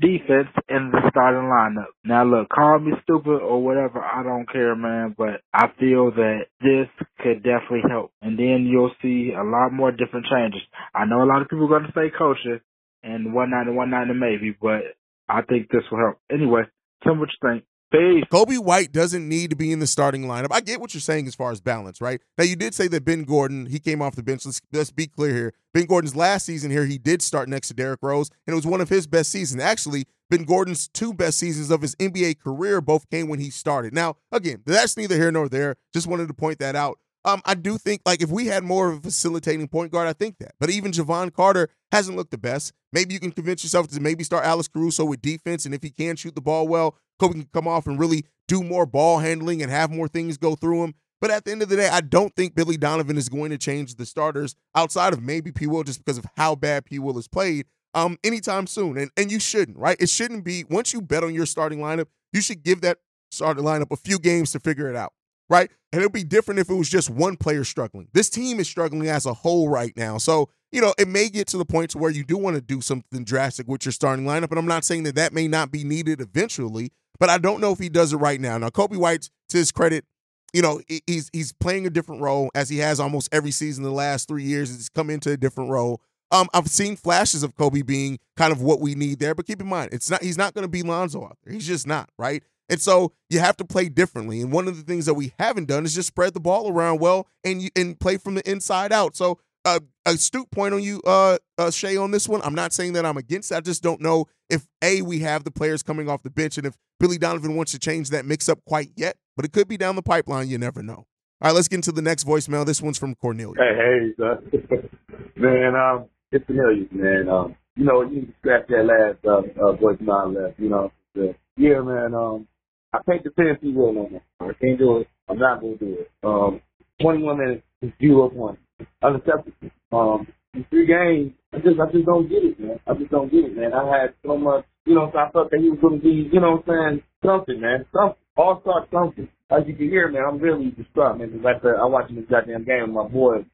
defense 0.00 0.48
in 0.68 0.90
the 0.92 1.00
starting 1.10 1.48
lineup. 1.48 1.92
Now 2.04 2.24
look, 2.24 2.48
call 2.50 2.78
me 2.78 2.92
stupid 3.02 3.40
or 3.40 3.62
whatever, 3.62 4.00
I 4.02 4.22
don't 4.22 4.50
care, 4.50 4.76
man, 4.76 5.14
but 5.16 5.40
I 5.52 5.68
feel 5.78 6.10
that 6.12 6.46
this 6.60 6.88
could 7.20 7.42
definitely 7.42 7.88
help. 7.88 8.12
And 8.20 8.38
then 8.38 8.68
you'll 8.70 8.92
see 9.02 9.32
a 9.32 9.42
lot 9.42 9.72
more 9.72 9.92
different 9.92 10.26
changes. 10.26 10.62
I 10.94 11.06
know 11.06 11.22
a 11.22 11.28
lot 11.28 11.42
of 11.42 11.48
people 11.48 11.72
are 11.72 11.80
to 11.80 11.92
say 11.94 12.12
coaches 12.16 12.60
and 13.02 13.32
whatnot 13.32 13.68
and 13.68 13.76
whatnot 13.76 14.10
and 14.10 14.20
maybe, 14.20 14.56
but 14.60 14.82
I 15.28 15.42
think 15.42 15.68
this 15.70 15.82
will 15.90 15.98
help. 15.98 16.18
Anyway, 16.30 16.62
tell 17.02 17.14
me 17.14 17.20
what 17.20 17.30
you 17.30 17.48
think. 17.48 17.64
Peace. 17.92 18.24
Coby 18.32 18.58
White 18.58 18.90
doesn't 18.90 19.28
need 19.28 19.50
to 19.50 19.56
be 19.56 19.70
in 19.70 19.78
the 19.78 19.86
starting 19.86 20.24
lineup. 20.24 20.48
I 20.50 20.60
get 20.60 20.80
what 20.80 20.92
you're 20.92 21.00
saying 21.00 21.28
as 21.28 21.36
far 21.36 21.52
as 21.52 21.60
balance, 21.60 22.00
right? 22.00 22.20
Now 22.36 22.44
you 22.44 22.56
did 22.56 22.74
say 22.74 22.88
that 22.88 23.04
Ben 23.04 23.22
Gordon, 23.22 23.66
he 23.66 23.78
came 23.78 24.02
off 24.02 24.16
the 24.16 24.24
bench. 24.24 24.44
Let's 24.44 24.60
let's 24.72 24.90
be 24.90 25.06
clear 25.06 25.32
here. 25.32 25.54
Ben 25.72 25.86
Gordon's 25.86 26.16
last 26.16 26.46
season 26.46 26.70
here, 26.70 26.84
he 26.84 26.98
did 26.98 27.22
start 27.22 27.48
next 27.48 27.68
to 27.68 27.74
Derrick 27.74 28.00
Rose, 28.02 28.30
and 28.46 28.52
it 28.52 28.56
was 28.56 28.66
one 28.66 28.80
of 28.80 28.88
his 28.88 29.06
best 29.06 29.30
seasons. 29.30 29.62
Actually, 29.62 30.06
Ben 30.30 30.42
Gordon's 30.42 30.88
two 30.88 31.14
best 31.14 31.38
seasons 31.38 31.70
of 31.70 31.80
his 31.80 31.94
NBA 31.96 32.40
career 32.40 32.80
both 32.80 33.08
came 33.08 33.28
when 33.28 33.38
he 33.38 33.50
started. 33.50 33.94
Now, 33.94 34.16
again, 34.32 34.62
that's 34.66 34.96
neither 34.96 35.14
here 35.14 35.30
nor 35.30 35.48
there. 35.48 35.76
Just 35.92 36.08
wanted 36.08 36.26
to 36.26 36.34
point 36.34 36.58
that 36.58 36.74
out. 36.74 36.98
Um, 37.24 37.42
I 37.44 37.54
do 37.54 37.76
think 37.76 38.02
like 38.06 38.22
if 38.22 38.30
we 38.30 38.46
had 38.46 38.62
more 38.62 38.90
of 38.90 38.98
a 38.98 39.02
facilitating 39.02 39.66
point 39.66 39.90
guard, 39.90 40.08
I 40.08 40.12
think 40.12 40.38
that. 40.38 40.52
But 40.60 40.70
even 40.70 40.92
Jevon 40.92 41.32
Carter 41.32 41.68
hasn't 41.90 42.16
looked 42.16 42.30
the 42.30 42.38
best. 42.38 42.72
Maybe 42.92 43.14
you 43.14 43.20
can 43.20 43.32
convince 43.32 43.64
yourself 43.64 43.88
to 43.88 44.00
maybe 44.00 44.22
start 44.22 44.44
Alex 44.44 44.68
Caruso 44.68 45.04
with 45.04 45.22
defense, 45.22 45.66
and 45.66 45.74
if 45.74 45.82
he 45.82 45.90
can 45.90 46.16
shoot 46.16 46.34
the 46.34 46.40
ball 46.40 46.68
well, 46.68 46.96
Coby 47.20 47.32
can 47.32 47.48
come 47.52 47.68
off 47.68 47.86
and 47.86 47.98
really 47.98 48.24
do 48.48 48.62
more 48.62 48.86
ball 48.86 49.18
handling 49.18 49.62
and 49.62 49.70
have 49.70 49.90
more 49.90 50.08
things 50.08 50.36
go 50.36 50.54
through 50.54 50.84
him. 50.84 50.94
But 51.20 51.30
at 51.30 51.44
the 51.44 51.52
end 51.52 51.62
of 51.62 51.68
the 51.68 51.76
day, 51.76 51.88
I 51.88 52.02
don't 52.02 52.34
think 52.36 52.54
Billy 52.54 52.76
Donovan 52.76 53.16
is 53.16 53.28
going 53.28 53.50
to 53.50 53.58
change 53.58 53.94
the 53.94 54.04
starters 54.04 54.54
outside 54.74 55.12
of 55.12 55.22
maybe 55.22 55.50
P. 55.50 55.66
Will 55.66 55.82
just 55.82 56.04
because 56.04 56.18
of 56.18 56.26
how 56.36 56.54
bad 56.54 56.84
P. 56.84 56.98
Will 56.98 57.14
has 57.14 57.26
played 57.26 57.66
um, 57.94 58.18
anytime 58.22 58.66
soon. 58.66 58.98
And 58.98 59.10
and 59.16 59.32
you 59.32 59.40
shouldn't, 59.40 59.78
right? 59.78 59.96
It 59.98 60.10
shouldn't 60.10 60.44
be 60.44 60.64
once 60.68 60.92
you 60.92 61.00
bet 61.00 61.24
on 61.24 61.34
your 61.34 61.46
starting 61.46 61.78
lineup, 61.78 62.06
you 62.32 62.40
should 62.40 62.62
give 62.62 62.82
that 62.82 62.98
starting 63.30 63.64
lineup 63.64 63.90
a 63.90 63.96
few 63.96 64.18
games 64.18 64.52
to 64.52 64.60
figure 64.60 64.88
it 64.88 64.96
out. 64.96 65.12
Right. 65.48 65.70
And 65.92 66.02
it'll 66.02 66.10
be 66.10 66.24
different 66.24 66.60
if 66.60 66.68
it 66.68 66.74
was 66.74 66.88
just 66.88 67.08
one 67.08 67.36
player 67.36 67.62
struggling. 67.64 68.08
This 68.12 68.28
team 68.28 68.58
is 68.58 68.68
struggling 68.68 69.08
as 69.08 69.26
a 69.26 69.32
whole 69.32 69.68
right 69.68 69.96
now. 69.96 70.18
So, 70.18 70.50
you 70.72 70.80
know, 70.80 70.92
it 70.98 71.06
may 71.06 71.28
get 71.28 71.46
to 71.48 71.56
the 71.56 71.64
point 71.64 71.90
to 71.90 71.98
where 71.98 72.10
you 72.10 72.24
do 72.24 72.36
want 72.36 72.56
to 72.56 72.60
do 72.60 72.80
something 72.80 73.24
drastic 73.24 73.68
with 73.68 73.86
your 73.86 73.92
starting 73.92 74.26
lineup. 74.26 74.50
And 74.50 74.58
I'm 74.58 74.66
not 74.66 74.84
saying 74.84 75.04
that 75.04 75.14
that 75.14 75.32
may 75.32 75.46
not 75.46 75.70
be 75.70 75.84
needed 75.84 76.20
eventually, 76.20 76.90
but 77.18 77.30
I 77.30 77.38
don't 77.38 77.60
know 77.60 77.72
if 77.72 77.78
he 77.78 77.88
does 77.88 78.12
it 78.12 78.18
right 78.18 78.40
now. 78.40 78.58
Now, 78.58 78.68
Coby 78.68 78.96
White, 78.96 79.30
to 79.50 79.58
his 79.58 79.72
credit, 79.72 80.04
you 80.52 80.62
know, 80.62 80.80
he's 81.06 81.28
he's 81.32 81.52
playing 81.52 81.86
a 81.86 81.90
different 81.90 82.22
role 82.22 82.50
as 82.54 82.68
he 82.68 82.78
has 82.78 83.00
almost 83.00 83.28
every 83.32 83.50
season 83.50 83.84
in 83.84 83.90
the 83.90 83.94
last 83.94 84.28
three 84.28 84.44
years. 84.44 84.70
He's 84.70 84.88
come 84.88 85.10
into 85.10 85.30
a 85.30 85.36
different 85.36 85.70
role. 85.70 86.00
Um, 86.32 86.48
I've 86.54 86.68
seen 86.68 86.96
flashes 86.96 87.42
of 87.42 87.54
Coby 87.54 87.86
being 87.86 88.18
kind 88.36 88.52
of 88.52 88.60
what 88.60 88.80
we 88.80 88.94
need 88.94 89.20
there, 89.20 89.34
but 89.34 89.46
keep 89.46 89.60
in 89.60 89.68
mind, 89.68 89.90
it's 89.92 90.10
not 90.10 90.22
he's 90.22 90.38
not 90.38 90.54
going 90.54 90.64
to 90.64 90.68
be 90.68 90.82
Lonzo 90.82 91.24
out 91.24 91.38
there. 91.44 91.52
He's 91.52 91.66
just 91.66 91.86
not, 91.86 92.10
right? 92.18 92.42
And 92.68 92.80
so 92.80 93.12
you 93.30 93.38
have 93.38 93.56
to 93.58 93.64
play 93.64 93.88
differently. 93.88 94.40
And 94.40 94.50
one 94.50 94.66
of 94.66 94.76
the 94.76 94.82
things 94.82 95.06
that 95.06 95.14
we 95.14 95.32
haven't 95.38 95.68
done 95.68 95.84
is 95.84 95.94
just 95.94 96.08
spread 96.08 96.34
the 96.34 96.40
ball 96.40 96.68
around 96.68 97.00
well 97.00 97.28
and 97.44 97.62
you, 97.62 97.70
and 97.76 97.98
play 97.98 98.16
from 98.16 98.34
the 98.34 98.50
inside 98.50 98.92
out. 98.92 99.14
So 99.16 99.38
uh, 99.66 99.80
astute 100.06 100.50
point 100.50 100.72
on 100.72 100.82
you, 100.82 101.02
uh, 101.04 101.36
uh, 101.58 101.70
Shay, 101.70 101.96
on 101.96 102.12
this 102.12 102.28
one. 102.28 102.40
I'm 102.42 102.54
not 102.54 102.72
saying 102.72 102.94
that 102.94 103.04
I'm 103.04 103.16
against. 103.16 103.50
It. 103.50 103.56
I 103.56 103.60
just 103.60 103.82
don't 103.82 104.00
know 104.00 104.26
if 104.48 104.66
a 104.80 105.02
we 105.02 105.18
have 105.20 105.44
the 105.44 105.50
players 105.50 105.82
coming 105.82 106.08
off 106.08 106.22
the 106.22 106.30
bench 106.30 106.56
and 106.56 106.66
if 106.66 106.76
Billy 107.00 107.18
Donovan 107.18 107.56
wants 107.56 107.72
to 107.72 107.78
change 107.78 108.10
that 108.10 108.24
mix 108.24 108.48
up 108.48 108.60
quite 108.64 108.90
yet. 108.96 109.16
But 109.34 109.44
it 109.44 109.52
could 109.52 109.68
be 109.68 109.76
down 109.76 109.96
the 109.96 110.02
pipeline. 110.02 110.48
You 110.48 110.56
never 110.56 110.82
know. 110.82 111.04
All 111.42 111.50
right, 111.50 111.54
let's 111.54 111.68
get 111.68 111.76
into 111.76 111.92
the 111.92 112.00
next 112.00 112.24
voicemail. 112.24 112.64
This 112.64 112.80
one's 112.80 112.96
from 112.96 113.14
Cornelius. 113.16 113.58
Hey, 113.58 114.14
hey, 114.16 114.88
man. 115.36 115.74
Um, 115.76 116.06
it's 116.32 116.46
Cornelius, 116.46 116.88
man. 116.92 117.28
Um, 117.28 117.56
you 117.74 117.84
know, 117.84 118.02
you 118.02 118.32
scratch 118.38 118.68
that 118.68 118.84
last 118.84 119.18
uh, 119.26 119.38
uh, 119.62 119.76
voicemail 119.76 120.34
left. 120.34 120.58
You 120.58 120.70
know, 120.70 120.92
the, 121.14 121.34
yeah, 121.56 121.80
man. 121.80 122.14
Um, 122.14 122.46
I 122.92 122.98
can't 123.04 123.22
defend. 123.22 123.58
Will 123.62 123.92
no 123.92 124.08
more. 124.08 124.22
I 124.40 124.52
can't 124.60 124.78
do 124.78 124.98
it. 124.98 125.08
I'm 125.28 125.38
not 125.38 125.60
gonna 125.60 125.76
do 125.76 125.98
it. 126.00 126.10
Um, 126.22 126.60
21 127.02 127.38
minutes 127.38 127.62
is 127.82 127.92
zero 128.00 128.30
points. 128.30 128.60
Unacceptable. 129.02 129.70
Um, 129.92 130.26
in 130.54 130.64
three 130.70 130.86
games, 130.86 131.32
I 131.52 131.58
just, 131.58 131.80
I 131.80 131.90
just 131.92 132.06
don't 132.06 132.28
get 132.28 132.44
it, 132.44 132.58
man. 132.58 132.80
I 132.86 132.94
just 132.94 133.10
don't 133.10 133.30
get 133.30 133.44
it, 133.44 133.56
man. 133.56 133.72
I 133.72 133.86
had 133.86 134.14
so 134.24 134.36
much, 134.36 134.64
you 134.84 134.94
know, 134.94 135.10
so 135.12 135.18
I 135.18 135.30
thought 135.30 135.50
that 135.50 135.60
he 135.60 135.68
was 135.68 135.78
gonna 135.80 135.98
be, 135.98 136.28
you 136.32 136.40
know, 136.40 136.62
what 136.62 136.74
I'm 136.74 136.98
saying 136.98 137.02
something, 137.24 137.60
man, 137.60 137.84
something, 137.92 138.16
all 138.36 138.60
star 138.62 138.86
something. 138.92 139.28
As 139.50 139.62
you 139.66 139.74
can 139.74 139.88
hear, 139.88 140.08
man, 140.08 140.22
I'm 140.26 140.38
really 140.38 140.70
distraught, 140.70 141.18
man. 141.18 141.30
Cause 141.30 141.40
like 141.42 141.64
I 141.64 141.80
I'm 141.80 141.92
watching 141.92 142.16
this 142.16 142.24
goddamn 142.28 142.64
game. 142.64 142.94
With 142.94 143.04
my 143.04 143.08
boy 143.08 143.46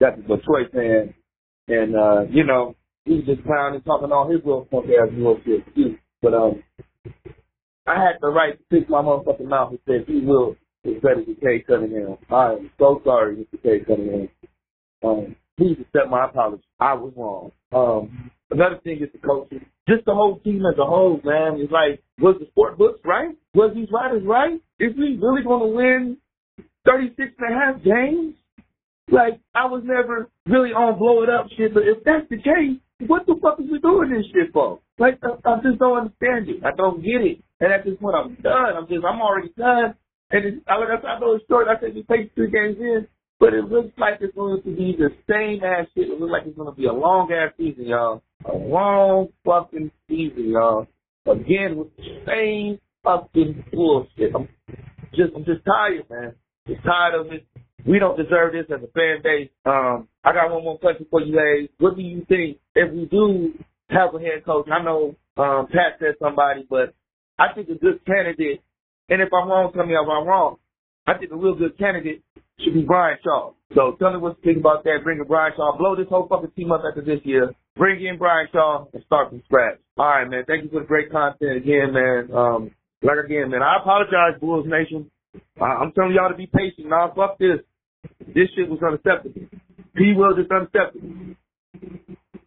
got 0.00 0.16
the 0.16 0.22
Detroit 0.22 0.72
fan 0.72 1.14
and, 1.68 1.96
uh, 1.96 2.22
you 2.30 2.44
know, 2.44 2.74
he 3.04 3.16
was 3.16 3.26
just 3.26 3.44
clowning, 3.44 3.82
talking 3.82 4.12
all 4.12 4.30
his 4.30 4.40
little 4.44 4.66
funk 4.70 4.86
ass 4.86 5.12
bullshit 5.12 5.74
too. 5.74 5.96
But, 6.22 6.34
um, 6.34 6.62
I 7.86 8.00
had 8.00 8.16
the 8.20 8.28
right 8.28 8.56
to 8.56 8.64
pick 8.70 8.88
my 8.88 9.02
motherfucking 9.02 9.46
mouth 9.46 9.70
and 9.70 9.78
say, 9.86 10.04
he 10.10 10.20
will 10.20 10.56
is 10.84 11.00
better 11.02 11.24
than 11.24 11.36
Cade 11.36 11.66
Cunningham. 11.66 12.16
I 12.30 12.52
am 12.52 12.70
so 12.78 13.00
sorry, 13.04 13.36
Mr. 13.36 13.62
Cade 13.62 13.86
Cunningham. 13.86 14.28
Um, 15.04 15.36
please 15.56 15.76
accept 15.80 16.10
my 16.10 16.24
apology. 16.26 16.64
I 16.80 16.94
was 16.94 17.12
wrong. 17.16 17.52
Um, 17.72 18.30
another 18.50 18.80
thing 18.82 18.98
is 19.02 19.10
the 19.12 19.18
coaching. 19.18 19.64
Just 19.88 20.04
the 20.06 20.14
whole 20.14 20.38
team 20.40 20.62
as 20.66 20.78
a 20.78 20.84
whole, 20.84 21.20
man. 21.24 21.60
It's 21.60 21.72
like, 21.72 22.02
was 22.18 22.36
the 22.40 22.46
sport 22.46 22.78
books 22.78 23.00
right? 23.04 23.36
Was 23.54 23.72
these 23.74 23.88
writers 23.92 24.22
right? 24.26 24.60
Is 24.80 24.92
we 24.96 25.18
really 25.20 25.42
going 25.42 25.60
to 25.60 25.76
win 25.76 26.16
36 26.86 27.32
and 27.38 27.54
a 27.54 27.58
half 27.58 27.82
games? 27.82 28.34
Like, 29.10 29.40
I 29.54 29.66
was 29.66 29.82
never 29.84 30.30
really 30.46 30.70
on 30.70 30.98
blow 30.98 31.22
it 31.22 31.28
up 31.28 31.46
shit, 31.56 31.74
but 31.74 31.82
if 31.82 32.02
that's 32.04 32.26
the 32.30 32.36
case, 32.36 32.80
what 33.06 33.26
the 33.26 33.36
fuck 33.42 33.60
is 33.60 33.66
we 33.70 33.78
doing 33.78 34.10
this 34.10 34.24
shit 34.32 34.52
for? 34.52 34.80
Like, 34.98 35.18
I, 35.22 35.36
I 35.44 35.60
just 35.60 35.78
don't 35.78 36.08
understand 36.08 36.48
it. 36.48 36.64
I 36.64 36.74
don't 36.74 37.02
get 37.02 37.20
it. 37.20 37.44
And 37.60 37.72
at 37.72 37.84
this 37.84 37.98
point, 38.00 38.16
I'm 38.16 38.34
done. 38.36 38.76
I'm 38.76 38.88
just, 38.88 39.04
I'm 39.04 39.20
already 39.20 39.52
done. 39.58 39.94
And 40.30 40.44
it's, 40.44 40.56
I, 40.66 40.74
I 40.74 41.20
know 41.20 41.34
it's 41.34 41.44
short. 41.48 41.68
I 41.68 41.78
said 41.80 41.94
we 41.94 42.02
played 42.02 42.34
three 42.34 42.50
games 42.50 42.76
in, 42.80 43.06
but 43.40 43.52
it 43.52 43.64
looks 43.64 43.92
like 43.98 44.18
it's 44.20 44.34
going 44.34 44.62
to 44.62 44.70
be 44.70 44.96
the 44.96 45.10
same 45.28 45.62
ass 45.64 45.86
shit. 45.94 46.08
It 46.08 46.20
looks 46.20 46.32
like 46.32 46.46
it's 46.46 46.56
going 46.56 46.72
to 46.72 46.76
be 46.76 46.86
a 46.86 46.92
long 46.92 47.30
ass 47.32 47.52
season, 47.58 47.86
y'all. 47.86 48.22
A 48.44 48.56
long 48.56 49.28
fucking 49.44 49.90
season, 50.08 50.50
y'all. 50.50 50.86
Again 51.26 51.76
with 51.76 51.88
the 51.96 52.22
same 52.26 52.78
fucking 53.02 53.64
bullshit. 53.72 54.34
I'm 54.34 54.48
just, 55.14 55.34
I'm 55.34 55.44
just 55.44 55.64
tired, 55.64 56.08
man. 56.10 56.34
Just 56.66 56.84
tired 56.84 57.14
of 57.14 57.32
it. 57.32 57.46
We 57.86 57.98
don't 57.98 58.16
deserve 58.16 58.52
this 58.52 58.66
as 58.74 58.82
a 58.82 58.90
fan 58.92 59.20
base. 59.22 59.50
Um, 59.66 60.08
I 60.24 60.32
got 60.32 60.50
one 60.50 60.64
more 60.64 60.78
question 60.78 61.06
for 61.10 61.20
you, 61.20 61.34
guys. 61.34 61.68
What 61.78 61.96
do 61.96 62.02
you 62.02 62.24
think 62.28 62.58
if 62.74 62.92
we 62.92 63.04
do 63.06 63.52
have 63.90 64.14
a 64.14 64.18
head 64.18 64.44
coach? 64.44 64.66
I 64.72 64.82
know 64.82 65.14
um, 65.36 65.66
Pat 65.66 65.98
said 65.98 66.14
somebody, 66.18 66.66
but 66.68 66.94
I 67.38 67.52
think 67.54 67.68
a 67.68 67.74
good 67.74 68.04
candidate. 68.06 68.62
And 69.10 69.20
if 69.20 69.28
I'm 69.32 69.48
wrong, 69.48 69.70
tell 69.74 69.84
me 69.84 69.92
if 69.92 70.08
I'm 70.08 70.26
wrong. 70.26 70.56
I 71.06 71.18
think 71.18 71.30
a 71.32 71.36
real 71.36 71.54
good 71.54 71.76
candidate 71.78 72.22
should 72.60 72.74
be 72.74 72.82
Brian 72.82 73.18
Shaw. 73.22 73.52
So 73.74 73.96
tell 73.98 74.12
me 74.12 74.18
what 74.18 74.36
you 74.38 74.52
think 74.52 74.58
about 74.58 74.84
that. 74.84 75.00
Bring 75.02 75.18
in 75.18 75.26
Brian 75.26 75.52
Shaw. 75.56 75.76
Blow 75.76 75.96
this 75.96 76.06
whole 76.08 76.28
fucking 76.28 76.52
team 76.56 76.70
up 76.72 76.82
after 76.88 77.02
this 77.02 77.20
year. 77.24 77.52
Bring 77.76 78.04
in 78.04 78.18
Brian 78.18 78.46
Shaw 78.52 78.86
and 78.92 79.02
start 79.04 79.30
from 79.30 79.42
scratch. 79.46 79.78
All 79.96 80.06
right, 80.06 80.28
man. 80.28 80.44
Thank 80.46 80.64
you 80.64 80.70
for 80.70 80.80
the 80.80 80.86
great 80.86 81.10
content 81.10 81.56
again, 81.56 81.92
man. 81.92 82.28
Um, 82.32 82.70
like 83.02 83.18
again, 83.24 83.50
man, 83.50 83.62
I 83.62 83.78
apologize, 83.80 84.40
Bulls 84.40 84.66
Nation. 84.68 85.10
I'm 85.60 85.92
telling 85.92 86.14
y'all 86.14 86.30
to 86.30 86.36
be 86.36 86.46
patient. 86.46 86.88
Nah, 86.88 87.12
fuck 87.14 87.38
this. 87.38 87.58
This 88.28 88.48
shit 88.54 88.68
was 88.68 88.80
unacceptable. 88.86 89.48
P 89.96 90.12
will 90.16 90.36
just 90.36 90.50
unacceptable. 90.50 91.34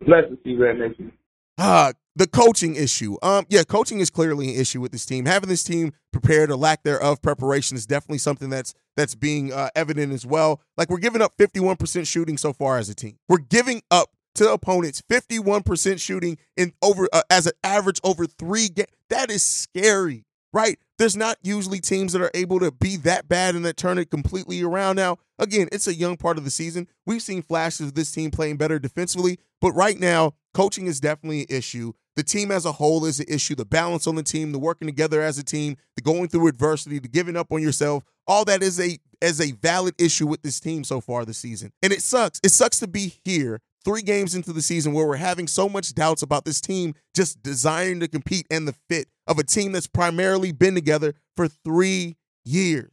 Bless 0.06 0.24
you, 0.43 0.63
Red 0.63 0.80
Nation. 0.80 1.12
Uh, 1.58 1.93
the 2.15 2.28
coaching 2.28 2.76
issue. 2.76 3.15
Um, 3.22 3.46
yeah, 3.48 3.63
coaching 3.63 4.00
is 4.00 4.10
clearly 4.10 4.54
an 4.54 4.60
issue 4.60 4.82
with 4.82 4.91
this 4.91 5.06
team. 5.06 5.26
Having 5.26 5.50
this 5.50 5.63
team 5.63 5.93
prepared 6.12 6.50
or 6.50 6.56
lack 6.56 6.84
thereof 6.84 7.22
preparation 7.22 7.78
is 7.78 7.86
definitely 7.86 8.17
something 8.17 8.50
that's 8.50 8.74
that's 8.96 9.13
being 9.13 9.54
uh, 9.54 9.70
evident 9.76 10.12
as 10.12 10.26
well. 10.26 10.62
Like 10.76 10.89
we're 10.89 10.98
giving 10.98 11.22
up 11.22 11.38
51% 11.38 12.08
shooting 12.08 12.38
so 12.38 12.52
far 12.54 12.80
as 12.80 12.89
a 12.89 12.96
team. 12.96 13.17
We're 13.30 13.38
giving 13.38 13.84
up 13.91 14.10
to 14.36 14.52
opponents 14.52 15.04
51% 15.10 16.00
shooting 16.02 16.38
in 16.56 16.74
over 16.82 17.08
uh, 17.13 17.22
as 17.30 17.46
an 17.46 17.54
average 17.63 18.00
over 18.04 18.26
three 18.26 18.70
games. 18.70 18.89
That 19.10 19.30
is 19.30 19.43
scary, 19.43 20.26
right? 20.52 20.80
There's 20.98 21.16
not 21.16 21.38
usually 21.44 21.80
teams 21.80 22.14
that 22.14 22.22
are 22.22 22.32
able 22.34 22.60
to 22.60 22.72
be 22.72 22.96
that 22.98 23.28
bad 23.28 23.56
and 23.56 23.64
that 23.66 23.78
turn 23.78 23.98
it 23.98 24.10
completely 24.10 24.64
around. 24.64 24.96
Now, 24.96 25.18
again, 25.38 25.70
it's 25.72 25.88
a 25.88 25.94
young 25.94 26.18
part 26.18 26.38
of 26.38 26.44
the 26.44 26.52
season. 26.52 26.88
We've 27.06 27.22
seen 27.22 27.44
flashes 27.44 27.88
of 27.88 27.94
this 27.94 28.12
team 28.12 28.32
playing 28.32 28.58
better 28.58 28.80
defensively, 28.80 29.40
but 29.62 29.74
right 29.74 30.00
now, 30.00 30.34
coaching 30.54 30.88
is 30.88 31.00
definitely 31.00 31.42
an 31.42 31.48
issue. 31.50 31.94
The 32.16 32.24
team 32.24 32.50
as 32.52 32.66
a 32.66 32.72
whole 32.72 33.06
is 33.06 33.20
an 33.20 33.28
issue. 33.30 33.54
The 33.54 33.66
balance 33.66 34.08
on 34.08 34.16
the 34.16 34.24
team, 34.24 34.52
the 34.52 34.60
working 34.60 34.88
together 34.88 35.22
as 35.22 35.38
a 35.38 35.44
team, 35.44 35.78
the 35.96 36.02
going 36.02 36.30
through 36.30 36.48
adversity, 36.48 36.98
the 36.98 37.08
giving 37.08 37.38
up 37.38 37.52
on 37.52 37.62
yourself, 37.62 38.04
all 38.26 38.44
that 38.46 38.64
is 38.64 38.80
a 38.80 38.98
as 39.22 39.40
a 39.42 39.52
valid 39.54 39.96
issue 40.00 40.28
with 40.28 40.42
this 40.42 40.60
team 40.60 40.84
so 40.84 41.02
far 41.02 41.26
this 41.26 41.38
season. 41.38 41.72
And 41.82 41.94
it 41.94 42.02
sucks. 42.02 42.40
It 42.44 42.50
sucks 42.50 42.80
to 42.80 42.88
be 42.88 43.20
here 43.24 43.62
three 43.88 44.02
games 44.02 44.36
into 44.36 44.52
the 44.52 44.62
season 44.62 44.91
where 44.91 45.08
we're 45.08 45.15
having 45.15 45.47
so 45.47 45.69
much 45.69 45.95
doubts 45.95 46.21
about 46.21 46.43
this 46.43 46.60
team 46.60 46.93
just 47.15 47.41
desiring 47.41 48.02
to 48.02 48.08
compete 48.10 48.45
and 48.52 48.67
the 48.67 48.76
fit 48.89 49.08
of 49.28 49.39
a 49.39 49.43
team 49.43 49.71
that's 49.71 49.88
primarily 49.88 50.52
been 50.52 50.76
together 50.76 51.13
for 51.38 51.47
three 51.47 52.17
years. 52.43 52.91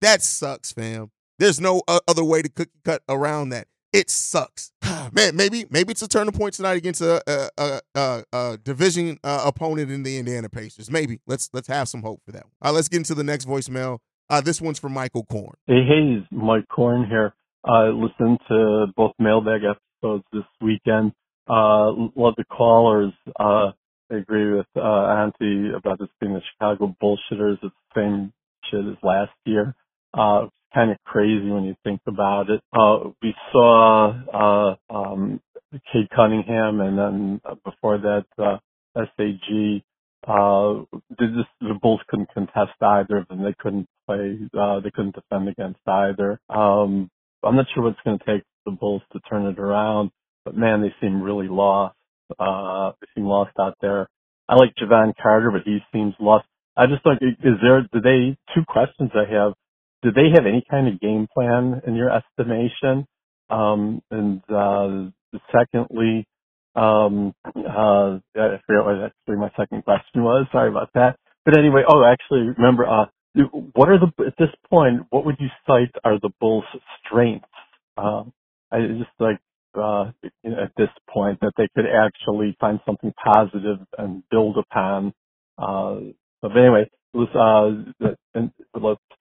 That 0.00 0.20
sucks, 0.20 0.72
fam. 0.72 1.12
There's 1.38 1.60
no 1.60 1.82
other 1.86 2.24
way 2.24 2.42
to 2.42 2.48
cookie 2.48 2.72
cut 2.84 3.02
around 3.08 3.50
that. 3.50 3.68
It 3.92 4.10
sucks, 4.10 4.72
man. 5.12 5.36
Maybe 5.36 5.66
maybe 5.70 5.92
it's 5.92 6.02
a 6.02 6.08
turning 6.08 6.32
point 6.32 6.54
tonight 6.54 6.76
against 6.76 7.02
a 7.02 7.22
a, 7.56 7.80
a, 7.94 8.24
a 8.32 8.58
division 8.64 9.18
uh, 9.22 9.42
opponent 9.44 9.90
in 9.92 10.02
the 10.02 10.18
Indiana 10.18 10.48
Pacers. 10.48 10.90
Maybe 10.90 11.20
let's 11.26 11.50
let's 11.52 11.68
have 11.68 11.88
some 11.88 12.02
hope 12.02 12.20
for 12.24 12.32
that. 12.32 12.44
All 12.62 12.70
right, 12.70 12.74
let's 12.74 12.88
get 12.88 12.98
into 12.98 13.14
the 13.14 13.22
next 13.22 13.46
voicemail. 13.46 13.98
Uh, 14.30 14.40
this 14.40 14.60
one's 14.60 14.78
from 14.78 14.92
Michael 14.94 15.24
Korn. 15.24 15.54
Hey, 15.66 15.84
hey, 15.86 16.18
it's 16.18 16.26
Mike 16.32 16.66
Korn 16.68 17.06
here. 17.06 17.34
I 17.64 17.88
uh, 17.88 17.92
listened 17.92 18.40
to 18.48 18.86
both 18.96 19.12
mailbag 19.18 19.60
episodes 20.02 20.24
this 20.32 20.44
weekend. 20.60 21.12
Uh, 21.48 21.90
love 22.16 22.34
the 22.36 22.44
callers. 22.50 23.12
Uh, 23.38 23.72
I 24.10 24.16
agree 24.16 24.54
with, 24.54 24.66
uh, 24.76 24.80
Auntie 24.80 25.70
about 25.74 25.98
this 25.98 26.08
being 26.20 26.34
the 26.34 26.42
Chicago 26.52 26.94
bullshitters. 27.02 27.58
It's 27.62 27.74
the 27.94 28.00
same 28.00 28.32
shit 28.70 28.84
as 28.86 28.96
last 29.02 29.32
year. 29.44 29.74
Uh, 30.14 30.42
it's 30.44 30.52
kind 30.74 30.90
of 30.90 30.98
crazy 31.04 31.50
when 31.50 31.64
you 31.64 31.74
think 31.84 32.00
about 32.06 32.50
it. 32.50 32.60
Uh, 32.72 33.10
we 33.22 33.34
saw, 33.52 34.76
uh, 34.90 34.94
um, 34.94 35.40
Cade 35.92 36.10
Cunningham 36.14 36.80
and 36.80 36.98
then 36.98 37.40
before 37.64 37.98
that, 37.98 38.26
uh, 38.38 38.58
SAG, 38.94 39.82
uh, 40.28 40.84
just, 41.18 41.48
the 41.60 41.74
Bulls 41.80 42.00
couldn't 42.08 42.32
contest 42.34 42.72
either 42.80 43.18
of 43.18 43.28
them. 43.28 43.42
They 43.42 43.54
couldn't 43.58 43.88
play, 44.06 44.38
uh, 44.58 44.80
they 44.80 44.90
couldn't 44.90 45.14
defend 45.14 45.48
against 45.48 45.80
either. 45.86 46.38
Um, 46.50 47.10
I'm 47.44 47.56
not 47.56 47.66
sure 47.74 47.84
what 47.84 47.90
it's 47.92 48.00
going 48.04 48.18
to 48.18 48.24
take 48.24 48.42
the 48.66 48.72
Bulls 48.72 49.02
to 49.12 49.20
turn 49.30 49.46
it 49.46 49.58
around, 49.58 50.10
but 50.44 50.56
man, 50.56 50.82
they 50.82 50.94
seem 51.00 51.22
really 51.22 51.48
lost. 51.48 51.96
Uh, 52.38 52.92
they 53.00 53.08
seem 53.16 53.26
lost 53.26 53.52
out 53.60 53.76
there. 53.80 54.08
I 54.48 54.56
like 54.56 54.74
Jevon 54.76 55.14
Carter, 55.22 55.50
but 55.50 55.62
he 55.64 55.80
seems 55.92 56.14
lost. 56.20 56.46
I 56.76 56.86
just 56.86 57.04
like, 57.06 57.18
is 57.22 57.54
there, 57.62 57.82
do 57.92 58.00
they, 58.00 58.36
two 58.54 58.64
questions 58.68 59.10
I 59.14 59.30
have. 59.32 59.54
Do 60.02 60.12
they 60.12 60.30
have 60.34 60.46
any 60.46 60.64
kind 60.70 60.88
of 60.88 61.00
game 61.00 61.28
plan 61.32 61.82
in 61.86 61.94
your 61.96 62.10
estimation? 62.10 63.06
Um, 63.50 64.02
and, 64.10 64.42
uh, 64.50 65.10
secondly, 65.52 66.26
um, 66.76 67.34
uh, 67.46 68.18
I 68.36 68.60
forget 68.66 68.84
what 68.84 69.04
actually 69.04 69.36
my 69.36 69.50
second 69.58 69.84
question 69.84 70.24
was. 70.24 70.46
Sorry 70.52 70.70
about 70.70 70.90
that. 70.94 71.18
But 71.44 71.58
anyway, 71.58 71.82
oh, 71.88 72.04
actually, 72.04 72.48
remember, 72.56 72.86
uh, 72.86 73.06
what 73.34 73.88
are 73.88 73.98
the 73.98 74.24
at 74.24 74.34
this 74.38 74.48
point? 74.68 75.06
What 75.10 75.24
would 75.24 75.36
you 75.38 75.48
cite 75.66 75.94
are 76.04 76.18
the 76.20 76.30
Bulls' 76.40 76.64
strengths? 77.04 77.46
Um, 77.96 78.32
I 78.70 78.80
just 78.80 79.10
like 79.18 79.38
uh, 79.74 80.10
at 80.44 80.72
this 80.76 80.88
point 81.08 81.40
that 81.40 81.52
they 81.56 81.68
could 81.74 81.86
actually 81.86 82.56
find 82.60 82.80
something 82.84 83.12
positive 83.22 83.78
and 83.98 84.22
build 84.30 84.58
upon. 84.58 85.12
Uh, 85.58 85.96
but 86.40 86.56
anyway, 86.56 86.88
was 87.14 87.28
uh, 88.00 88.08
and 88.34 88.50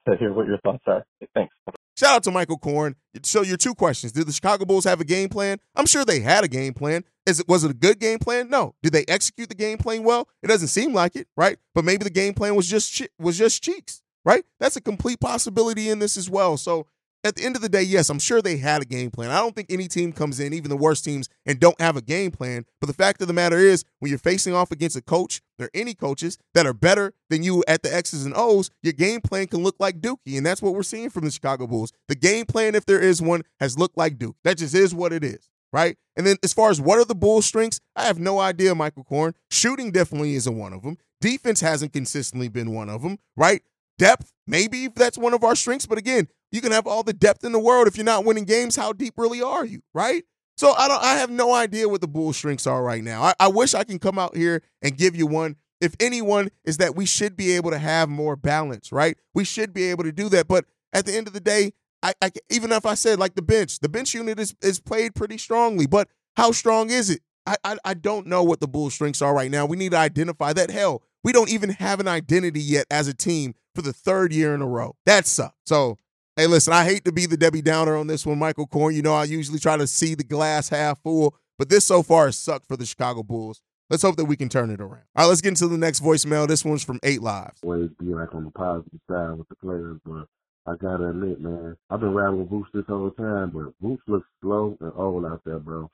to 0.07 0.17
hear 0.17 0.33
what 0.33 0.47
your 0.47 0.57
thoughts 0.59 0.83
are. 0.87 1.05
Thanks. 1.33 1.53
Shout 1.97 2.15
out 2.15 2.23
to 2.23 2.31
Michael 2.31 2.57
Korn. 2.57 2.95
So 3.23 3.41
your 3.41 3.57
two 3.57 3.75
questions: 3.75 4.11
Did 4.11 4.27
the 4.27 4.33
Chicago 4.33 4.65
Bulls 4.65 4.85
have 4.85 5.01
a 5.01 5.05
game 5.05 5.29
plan? 5.29 5.59
I'm 5.75 5.85
sure 5.85 6.05
they 6.05 6.21
had 6.21 6.43
a 6.43 6.47
game 6.47 6.73
plan. 6.73 7.03
Is 7.25 7.39
it 7.39 7.47
was 7.47 7.63
it 7.63 7.71
a 7.71 7.75
good 7.75 7.99
game 7.99 8.19
plan? 8.19 8.49
No. 8.49 8.75
Did 8.81 8.93
they 8.93 9.05
execute 9.07 9.49
the 9.49 9.55
game 9.55 9.77
plan 9.77 10.03
well? 10.03 10.27
It 10.41 10.47
doesn't 10.47 10.69
seem 10.69 10.93
like 10.93 11.15
it, 11.15 11.27
right? 11.37 11.57
But 11.75 11.85
maybe 11.85 12.03
the 12.03 12.09
game 12.09 12.33
plan 12.33 12.55
was 12.55 12.67
just 12.67 13.01
was 13.19 13.37
just 13.37 13.63
cheeks, 13.63 14.01
right? 14.25 14.43
That's 14.59 14.75
a 14.75 14.81
complete 14.81 15.19
possibility 15.19 15.89
in 15.89 15.99
this 15.99 16.17
as 16.17 16.29
well. 16.29 16.57
So 16.57 16.87
at 17.23 17.35
the 17.35 17.43
end 17.43 17.55
of 17.55 17.61
the 17.61 17.69
day, 17.69 17.83
yes, 17.83 18.09
I'm 18.09 18.19
sure 18.19 18.41
they 18.41 18.57
had 18.57 18.81
a 18.81 18.85
game 18.85 19.11
plan. 19.11 19.29
I 19.29 19.39
don't 19.39 19.55
think 19.55 19.71
any 19.71 19.87
team 19.87 20.11
comes 20.11 20.39
in, 20.39 20.53
even 20.53 20.69
the 20.69 20.77
worst 20.77 21.05
teams, 21.05 21.29
and 21.45 21.59
don't 21.59 21.79
have 21.79 21.95
a 21.95 22.01
game 22.01 22.31
plan. 22.31 22.65
But 22.79 22.87
the 22.87 22.93
fact 22.93 23.21
of 23.21 23.27
the 23.27 23.33
matter 23.33 23.57
is, 23.57 23.83
when 23.99 24.09
you're 24.09 24.17
facing 24.17 24.53
off 24.55 24.71
against 24.71 24.95
a 24.95 25.01
coach, 25.01 25.41
or 25.59 25.69
any 25.75 25.93
coaches 25.93 26.39
that 26.55 26.65
are 26.65 26.73
better 26.73 27.13
than 27.29 27.43
you 27.43 27.63
at 27.67 27.83
the 27.83 27.93
X's 27.93 28.25
and 28.25 28.33
O's, 28.35 28.71
your 28.81 28.93
game 28.93 29.21
plan 29.21 29.47
can 29.47 29.61
look 29.61 29.75
like 29.79 30.01
Dookie. 30.01 30.37
And 30.37 30.45
that's 30.45 30.61
what 30.61 30.73
we're 30.73 30.81
seeing 30.81 31.11
from 31.11 31.25
the 31.25 31.31
Chicago 31.31 31.67
Bulls. 31.67 31.91
The 32.07 32.15
game 32.15 32.47
plan, 32.47 32.73
if 32.73 32.85
there 32.87 32.99
is 32.99 33.21
one, 33.21 33.43
has 33.59 33.77
looked 33.77 33.97
like 33.97 34.17
Duke. 34.17 34.37
That 34.43 34.57
just 34.57 34.73
is 34.73 34.95
what 34.95 35.13
it 35.13 35.23
is. 35.23 35.47
Right. 35.73 35.97
And 36.17 36.27
then 36.27 36.37
as 36.43 36.53
far 36.53 36.69
as 36.69 36.81
what 36.81 36.99
are 36.99 37.05
the 37.05 37.15
Bulls' 37.15 37.45
strengths, 37.45 37.79
I 37.95 38.03
have 38.03 38.19
no 38.19 38.39
idea, 38.39 38.75
Michael 38.75 39.03
Korn. 39.03 39.33
Shooting 39.49 39.91
definitely 39.91 40.35
isn't 40.35 40.57
one 40.57 40.73
of 40.73 40.83
them. 40.83 40.97
Defense 41.21 41.61
hasn't 41.61 41.93
consistently 41.93 42.49
been 42.49 42.73
one 42.73 42.89
of 42.89 43.03
them, 43.03 43.19
right? 43.37 43.61
Depth, 43.97 44.33
maybe 44.47 44.87
that's 44.87 45.17
one 45.17 45.33
of 45.33 45.43
our 45.43 45.55
strengths. 45.55 45.85
But 45.85 45.97
again, 45.97 46.27
you 46.51 46.59
can 46.59 46.71
have 46.71 46.87
all 46.87 47.03
the 47.03 47.13
depth 47.13 47.43
in 47.43 47.51
the 47.51 47.59
world. 47.59 47.87
If 47.87 47.95
you're 47.95 48.03
not 48.03 48.25
winning 48.25 48.45
games, 48.45 48.75
how 48.75 48.91
deep 48.91 49.13
really 49.17 49.41
are 49.41 49.65
you? 49.65 49.81
Right? 49.93 50.23
So 50.57 50.73
I 50.73 50.87
don't 50.87 51.03
I 51.03 51.15
have 51.15 51.29
no 51.29 51.53
idea 51.53 51.87
what 51.87 52.01
the 52.01 52.07
Bulls 52.07 52.37
strengths 52.37 52.67
are 52.67 52.83
right 52.83 53.03
now. 53.03 53.23
I, 53.23 53.33
I 53.39 53.47
wish 53.47 53.73
I 53.73 53.83
can 53.83 53.99
come 53.99 54.19
out 54.19 54.35
here 54.35 54.61
and 54.81 54.97
give 54.97 55.15
you 55.15 55.25
one. 55.25 55.55
If 55.79 55.95
anyone 55.99 56.49
is 56.63 56.77
that 56.77 56.95
we 56.95 57.05
should 57.05 57.35
be 57.35 57.53
able 57.55 57.71
to 57.71 57.79
have 57.79 58.09
more 58.09 58.35
balance, 58.35 58.91
right? 58.91 59.17
We 59.33 59.43
should 59.43 59.73
be 59.73 59.89
able 59.89 60.03
to 60.03 60.11
do 60.11 60.29
that. 60.29 60.47
But 60.47 60.65
at 60.93 61.05
the 61.05 61.15
end 61.15 61.27
of 61.27 61.33
the 61.33 61.39
day, 61.39 61.73
I, 62.03 62.13
I 62.21 62.31
even 62.49 62.71
if 62.71 62.85
I 62.85 62.95
said 62.95 63.19
like 63.19 63.35
the 63.35 63.41
bench, 63.41 63.79
the 63.79 63.89
bench 63.89 64.13
unit 64.13 64.39
is 64.39 64.55
is 64.61 64.79
played 64.79 65.15
pretty 65.15 65.37
strongly, 65.37 65.87
but 65.87 66.07
how 66.35 66.51
strong 66.51 66.89
is 66.89 67.09
it? 67.09 67.21
I, 67.45 67.55
I, 67.63 67.77
I 67.83 67.93
don't 67.93 68.27
know 68.27 68.43
what 68.43 68.59
the 68.59 68.67
Bulls' 68.67 68.93
strengths 68.93 69.21
are 69.21 69.33
right 69.33 69.49
now. 69.49 69.65
We 69.65 69.77
need 69.77 69.91
to 69.91 69.97
identify 69.97 70.53
that. 70.53 70.69
Hell, 70.69 71.01
we 71.23 71.31
don't 71.31 71.49
even 71.49 71.71
have 71.71 71.99
an 71.99 72.07
identity 72.07 72.61
yet 72.61 72.85
as 72.91 73.07
a 73.07 73.13
team 73.13 73.55
for 73.75 73.81
the 73.81 73.93
third 73.93 74.33
year 74.33 74.53
in 74.53 74.61
a 74.61 74.67
row. 74.67 74.95
That 75.05 75.25
sucks. 75.25 75.55
So, 75.65 75.97
hey, 76.35 76.47
listen, 76.47 76.73
I 76.73 76.83
hate 76.83 77.05
to 77.05 77.11
be 77.11 77.25
the 77.25 77.37
Debbie 77.37 77.61
Downer 77.61 77.95
on 77.95 78.07
this 78.07 78.25
one, 78.25 78.39
Michael 78.39 78.67
Korn. 78.67 78.95
You 78.95 79.01
know, 79.01 79.13
I 79.13 79.23
usually 79.23 79.59
try 79.59 79.77
to 79.77 79.87
see 79.87 80.13
the 80.15 80.23
glass 80.23 80.69
half 80.69 81.01
full, 81.01 81.35
but 81.57 81.69
this 81.69 81.85
so 81.85 82.03
far 82.03 82.27
has 82.27 82.37
sucked 82.37 82.67
for 82.67 82.77
the 82.77 82.85
Chicago 82.85 83.23
Bulls. 83.23 83.61
Let's 83.89 84.03
hope 84.03 84.15
that 84.17 84.25
we 84.25 84.37
can 84.37 84.47
turn 84.47 84.69
it 84.69 84.79
around. 84.79 85.03
All 85.15 85.23
right, 85.23 85.25
let's 85.25 85.41
get 85.41 85.49
into 85.49 85.67
the 85.67 85.77
next 85.77 86.01
voicemail. 86.01 86.47
This 86.47 86.63
one's 86.63 86.83
from 86.83 86.99
Eight 87.03 87.21
Lives. 87.21 87.59
Always 87.63 87.89
be 87.99 88.13
like 88.13 88.33
on 88.33 88.45
the 88.45 88.51
positive 88.51 89.01
side 89.09 89.33
with 89.33 89.49
the 89.49 89.55
players, 89.55 89.97
but 90.05 90.27
I 90.67 90.75
gotta 90.75 91.09
admit, 91.09 91.41
man, 91.41 91.75
I've 91.89 92.01
been 92.01 92.13
riding 92.13 92.39
with 92.39 92.49
Vooch 92.49 92.71
this 92.73 92.85
whole 92.87 93.09
time, 93.11 93.49
but 93.49 93.73
Vooch 93.83 93.99
looks 94.07 94.27
slow 94.41 94.77
and 94.79 94.91
old 94.95 95.25
out 95.25 95.41
there, 95.43 95.59
bro. 95.59 95.89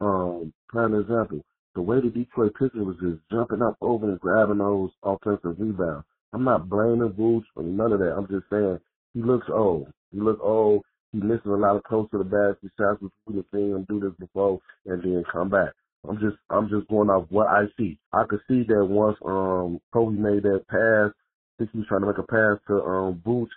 Um, 0.00 0.52
prime 0.68 0.94
example, 0.94 1.44
the 1.74 1.82
way 1.82 2.00
the 2.00 2.10
Detroit 2.10 2.54
Pistons 2.58 2.86
was 2.86 2.96
just 3.00 3.20
jumping 3.30 3.62
up 3.62 3.76
over 3.80 4.08
and 4.08 4.18
grabbing 4.18 4.58
those 4.58 4.90
offensive 5.04 5.60
rebounds. 5.60 6.04
I'm 6.32 6.44
not 6.44 6.68
blaming 6.68 7.10
Vooch 7.10 7.44
or 7.54 7.62
none 7.62 7.92
of 7.92 8.00
that. 8.00 8.14
I'm 8.16 8.26
just 8.26 8.50
saying 8.50 8.80
he 9.14 9.22
looks 9.22 9.46
old. 9.48 9.92
He 10.12 10.18
looks 10.18 10.40
old. 10.42 10.82
He 11.12 11.18
misses 11.18 11.46
a 11.46 11.50
lot 11.50 11.76
of 11.76 11.84
close 11.84 12.08
to 12.10 12.18
the 12.18 12.24
basket 12.24 12.70
shots. 12.78 13.02
We've 13.26 13.44
seen 13.52 13.70
him 13.70 13.86
do 13.88 14.00
this 14.00 14.12
before 14.18 14.60
and 14.86 15.02
then 15.02 15.24
come 15.30 15.50
back. 15.50 15.70
I'm 16.08 16.18
just 16.18 16.36
I'm 16.48 16.68
just 16.68 16.88
going 16.88 17.10
off 17.10 17.26
what 17.30 17.46
I 17.48 17.64
see. 17.76 17.98
I 18.12 18.24
could 18.24 18.40
see 18.48 18.64
that 18.68 18.84
once 18.84 19.18
um 19.24 19.80
Coby 19.94 20.16
made 20.16 20.42
that 20.44 20.66
pass, 20.68 21.12
I 21.12 21.58
think 21.58 21.70
he 21.72 21.78
was 21.78 21.88
trying 21.88 22.00
to 22.02 22.06
make 22.06 22.18
a 22.18 22.22
pass 22.22 22.58
to 22.68 22.82
um 22.82 23.22
Vooch 23.26 23.50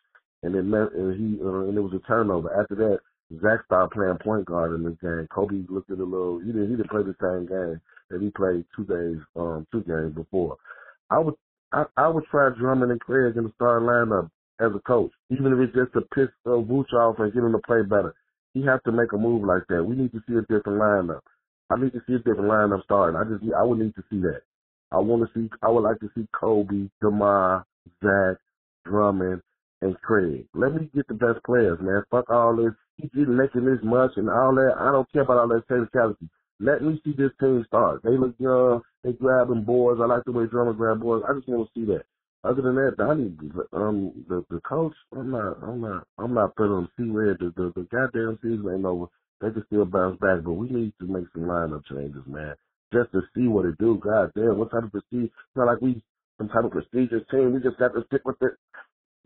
and 0.44 0.56
then 0.56 0.74
and 0.74 1.16
he 1.16 1.42
uh, 1.44 1.68
and 1.68 1.78
it 1.78 1.82
was 1.82 1.94
a 1.94 2.08
turnover. 2.08 2.54
After 2.54 2.76
that, 2.76 3.00
Zach 3.42 3.66
started 3.66 3.92
playing 3.92 4.18
point 4.24 4.46
guard 4.46 4.74
in 4.76 4.84
this 4.84 4.98
game. 5.02 5.28
Coby 5.32 5.66
looked 5.70 5.92
at 5.92 6.00
a 6.00 6.04
little. 6.04 6.40
He 6.40 6.48
didn't. 6.48 6.70
He 6.70 6.76
didn't 6.76 6.92
play 6.92 7.04
the 7.04 7.16
same 7.22 7.48
game 7.48 7.82
that 8.10 8.22
he 8.22 8.30
played 8.30 8.66
two 8.76 8.86
days, 8.86 9.18
um, 9.36 9.66
two 9.72 9.84
games 9.84 10.14
before. 10.16 10.58
I 11.10 11.20
would. 11.20 11.36
I, 11.72 11.86
I 11.98 12.08
would 12.08 12.26
try 12.30 12.50
Drummond 12.60 12.92
and 12.92 13.02
Craig 13.02 13.36
in 13.38 13.46
the 13.46 13.52
starting 13.56 13.88
lineup. 13.88 14.30
as 14.60 14.72
a 14.76 14.80
coach, 14.82 15.12
even 15.32 15.54
if 15.54 15.60
it's 15.60 15.76
just 15.76 15.94
to 15.94 16.02
piss 16.14 16.30
uh, 16.46 16.62
Vooch 16.62 16.94
off 16.94 17.18
and 17.20 17.34
get 17.34 17.44
him 17.44 17.52
to 17.54 17.60
play 17.60 17.82
better. 17.82 18.14
He 18.54 18.64
has 18.66 18.80
to 18.86 18.92
make 18.92 19.12
a 19.14 19.18
move 19.18 19.44
like 19.44 19.64
that. 19.70 19.84
We 19.84 19.96
need 19.96 20.12
to 20.12 20.22
see 20.28 20.36
a 20.36 20.42
different 20.42 20.80
lineup. 20.80 21.22
I 21.72 21.82
need 21.82 21.94
to 21.94 22.02
see 22.06 22.14
a 22.14 22.20
different 22.20 22.52
lineup 22.52 22.84
starting. 22.84 23.16
I 23.16 23.24
just 23.24 23.44
I 23.58 23.64
would 23.64 23.80
need 23.80 23.96
to 23.96 24.04
see 24.10 24.22
that. 24.22 24.42
I 24.92 25.00
want 25.00 25.24
to 25.24 25.30
see. 25.34 25.50
I 25.64 25.70
would 25.70 25.84
like 25.84 26.00
to 26.02 26.10
see 26.14 26.28
Coby, 26.36 26.90
Demar, 27.02 27.66
Zach, 28.04 28.38
Drummond, 28.86 29.42
and 29.84 30.00
Craig. 30.02 30.48
Let 30.54 30.74
me 30.74 30.90
get 30.96 31.08
the 31.08 31.14
best 31.14 31.44
players, 31.46 31.80
man. 31.82 32.04
Fuck 32.10 32.30
all 32.30 32.56
this. 32.56 32.74
He's 32.98 33.12
getting 33.12 33.38
making 33.38 33.66
this 33.66 33.80
much 33.84 34.12
and 34.16 34.30
all 34.30 34.56
that. 34.56 34.76
I 34.80 34.92
don't 34.92 35.12
care 35.12 35.24
about 35.24 35.38
all 35.38 35.48
that 35.50 35.68
technicality. 35.68 36.30
Let 36.60 36.82
me 36.82 37.02
see 37.04 37.14
this 37.18 37.32
team 37.40 37.64
start. 37.68 38.02
They 38.04 38.18
look 38.18 38.36
young. 38.40 38.82
They 39.04 39.14
grabbing 39.14 39.64
boards. 39.64 40.00
I 40.02 40.06
like 40.06 40.24
the 40.26 40.32
way 40.32 40.46
Drummond 40.46 40.78
grab 40.78 41.02
boards. 41.02 41.26
I 41.28 41.34
just 41.34 41.48
want 41.48 41.68
to 41.68 41.80
see 41.80 41.86
that. 41.92 42.04
Other 42.44 42.62
than 42.62 42.76
that, 42.76 42.96
Donnie, 42.98 43.36
um, 43.72 44.12
the 44.28 44.44
the 44.50 44.60
coach, 44.62 44.94
I'm 45.16 45.32
not, 45.32 45.58
I'm 45.64 45.80
not, 45.80 46.06
I'm 46.18 46.34
not 46.34 46.56
putting 46.56 46.74
on 46.74 46.90
C 46.98 47.04
red. 47.04 47.38
The, 47.40 47.54
the 47.56 47.72
the 47.76 47.88
goddamn 47.90 48.38
season 48.42 48.70
ain't 48.74 48.86
over. 48.86 49.06
They 49.40 49.52
can 49.52 49.64
still 49.68 49.86
bounce 49.86 50.20
back, 50.20 50.44
but 50.44 50.54
we 50.54 50.70
need 50.70 50.94
to 51.00 51.08
make 51.08 51.26
some 51.34 51.44
lineup 51.44 51.84
changes, 51.90 52.24
man, 52.28 52.56
just 52.94 53.12
to 53.14 53.22
see 53.36 53.48
what 53.48 53.66
it 53.66 53.78
do. 53.78 53.98
God 53.98 54.32
damn, 54.36 54.58
what 54.58 54.72
type 54.72 54.84
of 54.84 54.92
prestige? 54.92 55.32
It's 55.32 55.56
not 55.56 55.68
like 55.68 55.82
we 55.82 56.04
some 56.38 56.50
type 56.50 56.66
of 56.66 56.72
prestigious 56.72 57.24
team. 57.32 57.54
We 57.54 57.62
just 57.62 57.80
got 57.80 57.94
to 57.94 58.04
stick 58.08 58.22
with 58.26 58.42
it. 58.42 58.54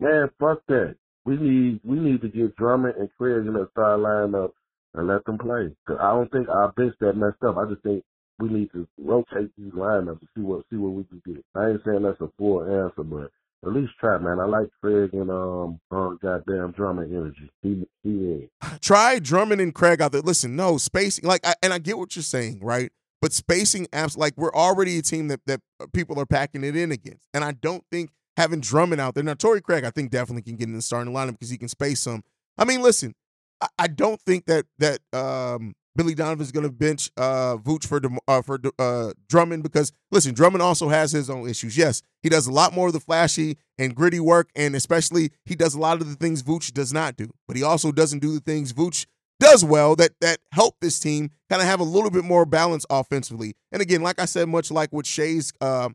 Man, 0.00 0.30
fuck 0.38 0.60
that. 0.68 0.96
We 1.24 1.36
need 1.36 1.80
we 1.84 1.98
need 1.98 2.20
to 2.22 2.28
get 2.28 2.56
Drummond 2.56 2.94
and 2.96 3.10
Craig 3.18 3.46
in 3.46 3.52
that 3.54 3.68
start 3.72 4.00
lineup 4.00 4.52
and 4.94 5.08
let 5.08 5.24
them 5.24 5.38
play. 5.38 5.74
Cause 5.86 5.98
I 6.00 6.12
don't 6.12 6.30
think 6.32 6.48
our 6.48 6.72
bench 6.72 6.94
that 7.00 7.16
messed 7.16 7.42
up. 7.46 7.56
I 7.58 7.68
just 7.68 7.82
think 7.82 8.04
we 8.38 8.48
need 8.48 8.72
to 8.72 8.86
rotate 8.98 9.50
these 9.58 9.72
lineups 9.72 10.20
to 10.20 10.26
see 10.34 10.42
what 10.42 10.64
see 10.70 10.76
what 10.76 10.92
we 10.92 11.04
can 11.04 11.22
get. 11.26 11.44
I 11.54 11.70
ain't 11.70 11.80
saying 11.84 12.02
that's 12.02 12.20
a 12.20 12.30
full 12.38 12.62
answer, 12.62 13.02
but 13.02 13.30
at 13.64 13.72
least 13.72 13.92
try, 13.98 14.18
man. 14.18 14.38
I 14.38 14.44
like 14.44 14.68
Craig 14.80 15.10
and 15.12 15.30
um, 15.30 15.80
um 15.90 16.18
goddamn 16.22 16.72
Drummond 16.72 17.12
energy. 17.12 17.50
He 17.62 17.86
he 18.04 18.10
is. 18.10 18.48
Try 18.80 19.18
Drummond 19.18 19.60
and 19.60 19.74
Craig 19.74 20.00
out 20.00 20.12
there. 20.12 20.20
Listen, 20.22 20.54
no 20.54 20.78
spacing. 20.78 21.24
Like, 21.24 21.44
I, 21.44 21.54
and 21.62 21.72
I 21.72 21.78
get 21.78 21.98
what 21.98 22.14
you're 22.14 22.22
saying, 22.22 22.60
right? 22.62 22.92
But 23.20 23.32
spacing 23.32 23.86
apps, 23.86 24.16
like 24.16 24.34
we're 24.36 24.54
already 24.54 24.98
a 24.98 25.02
team 25.02 25.26
that 25.28 25.40
that 25.46 25.60
people 25.92 26.20
are 26.20 26.26
packing 26.26 26.62
it 26.62 26.76
in 26.76 26.92
against, 26.92 27.28
and 27.34 27.44
I 27.44 27.52
don't 27.52 27.84
think 27.90 28.10
having 28.38 28.60
Drummond 28.60 29.00
out 29.00 29.14
there 29.14 29.24
now. 29.24 29.34
Torrey 29.34 29.60
Craig, 29.60 29.84
I 29.84 29.90
think 29.90 30.10
definitely 30.10 30.42
can 30.42 30.56
get 30.56 30.68
in 30.68 30.74
the 30.74 30.80
starting 30.80 31.12
lineup 31.12 31.32
because 31.32 31.50
he 31.50 31.58
can 31.58 31.68
space 31.68 32.00
some. 32.00 32.22
I 32.56 32.64
mean, 32.64 32.80
listen, 32.80 33.14
I, 33.60 33.66
I 33.78 33.86
don't 33.88 34.20
think 34.22 34.46
that 34.46 34.64
that 34.78 35.00
um 35.12 35.74
Billy 35.96 36.14
Donovan's 36.14 36.52
going 36.52 36.64
to 36.64 36.70
bench 36.70 37.10
uh, 37.16 37.56
Vooch 37.56 37.84
for 37.84 38.00
uh, 38.28 38.40
for 38.42 38.60
uh, 38.78 39.12
Drummond 39.28 39.64
because 39.64 39.92
listen, 40.12 40.32
Drummond 40.32 40.62
also 40.62 40.88
has 40.88 41.10
his 41.10 41.28
own 41.28 41.48
issues. 41.48 41.76
Yes, 41.76 42.02
he 42.22 42.28
does 42.28 42.46
a 42.46 42.52
lot 42.52 42.72
more 42.72 42.86
of 42.86 42.92
the 42.92 43.00
flashy 43.00 43.58
and 43.78 43.96
gritty 43.96 44.20
work, 44.20 44.48
and 44.54 44.76
especially 44.76 45.32
he 45.44 45.56
does 45.56 45.74
a 45.74 45.80
lot 45.80 46.00
of 46.00 46.08
the 46.08 46.14
things 46.14 46.44
Vooch 46.44 46.72
does 46.72 46.92
not 46.92 47.16
do. 47.16 47.28
But 47.48 47.56
he 47.56 47.64
also 47.64 47.90
doesn't 47.90 48.20
do 48.20 48.32
the 48.32 48.40
things 48.40 48.72
Vooch 48.72 49.06
does 49.40 49.64
well 49.64 49.96
that 49.96 50.12
that 50.20 50.38
help 50.52 50.76
this 50.80 51.00
team 51.00 51.30
kind 51.50 51.60
of 51.60 51.66
have 51.66 51.80
a 51.80 51.84
little 51.84 52.10
bit 52.10 52.24
more 52.24 52.46
balance 52.46 52.86
offensively. 52.88 53.54
And 53.72 53.82
again, 53.82 54.02
like 54.02 54.20
I 54.20 54.24
said, 54.24 54.48
much 54.48 54.70
like 54.70 54.92
with 54.92 55.06
Shay's, 55.06 55.52
uh, 55.60 55.88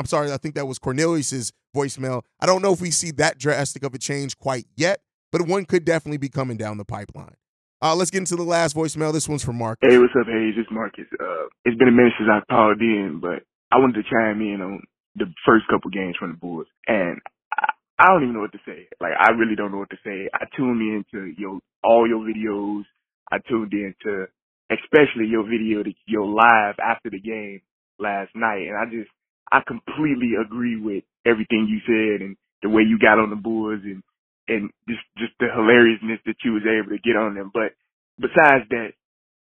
I'm 0.00 0.06
sorry, 0.06 0.32
I 0.32 0.38
think 0.38 0.54
that 0.54 0.64
was 0.64 0.78
Cornelius's 0.78 1.52
voicemail. 1.76 2.22
I 2.40 2.46
don't 2.46 2.62
know 2.62 2.72
if 2.72 2.80
we 2.80 2.90
see 2.90 3.10
that 3.20 3.36
drastic 3.36 3.84
of 3.84 3.92
a 3.92 3.98
change 3.98 4.38
quite 4.38 4.64
yet, 4.74 5.02
but 5.30 5.42
one 5.42 5.66
could 5.66 5.84
definitely 5.84 6.16
be 6.16 6.30
coming 6.30 6.56
down 6.56 6.78
the 6.78 6.86
pipeline. 6.86 7.36
Uh, 7.82 7.94
let's 7.94 8.10
get 8.10 8.20
into 8.20 8.34
the 8.34 8.42
last 8.42 8.74
voicemail. 8.74 9.12
This 9.12 9.28
one's 9.28 9.44
from 9.44 9.58
Mark. 9.58 9.76
Hey, 9.82 9.98
what's 9.98 10.14
up, 10.18 10.26
Haize? 10.26 10.54
It's 10.56 10.70
Marcus. 10.72 11.04
Uh, 11.20 11.52
it's 11.66 11.76
been 11.76 11.88
a 11.88 11.92
minute 11.92 12.14
since 12.16 12.30
I've 12.32 12.46
called 12.48 12.80
in, 12.80 13.18
but 13.20 13.44
I 13.70 13.76
wanted 13.76 14.02
to 14.02 14.08
chime 14.08 14.40
in 14.40 14.62
on 14.62 14.80
the 15.16 15.26
first 15.44 15.68
couple 15.68 15.90
games 15.90 16.16
from 16.18 16.30
the 16.32 16.38
Bulls, 16.38 16.66
and 16.86 17.20
I, 17.52 17.68
I 17.98 18.06
don't 18.08 18.22
even 18.22 18.32
know 18.32 18.40
what 18.40 18.52
to 18.52 18.64
say. 18.64 18.88
Like, 19.02 19.12
I 19.20 19.32
really 19.32 19.54
don't 19.54 19.70
know 19.70 19.84
what 19.84 19.90
to 19.90 20.00
say. 20.02 20.30
I 20.32 20.46
tuned 20.56 20.80
into 20.80 21.34
your 21.36 21.60
all 21.84 22.08
your 22.08 22.24
videos. 22.24 22.84
I 23.30 23.36
tuned 23.46 23.74
into 23.74 24.28
especially 24.72 25.26
your 25.28 25.44
video, 25.44 25.84
your 26.06 26.24
live 26.24 26.76
after 26.80 27.10
the 27.10 27.20
game 27.20 27.60
last 27.98 28.30
night, 28.34 28.64
and 28.64 28.78
I 28.78 28.86
just 28.86 29.10
I 29.52 29.60
completely 29.66 30.32
agree 30.40 30.80
with 30.80 31.04
everything 31.26 31.68
you 31.68 31.80
said 31.86 32.22
and 32.26 32.36
the 32.62 32.70
way 32.70 32.82
you 32.82 32.98
got 32.98 33.18
on 33.20 33.30
the 33.30 33.36
Bulls 33.36 33.80
and 33.84 34.02
and 34.48 34.70
just 34.88 35.02
just 35.18 35.32
the 35.40 35.48
hilariousness 35.54 36.20
that 36.26 36.36
you 36.44 36.52
was 36.54 36.64
able 36.66 36.90
to 36.96 37.02
get 37.02 37.16
on 37.16 37.34
them. 37.36 37.50
But 37.54 37.74
besides 38.20 38.66
that, 38.70 38.92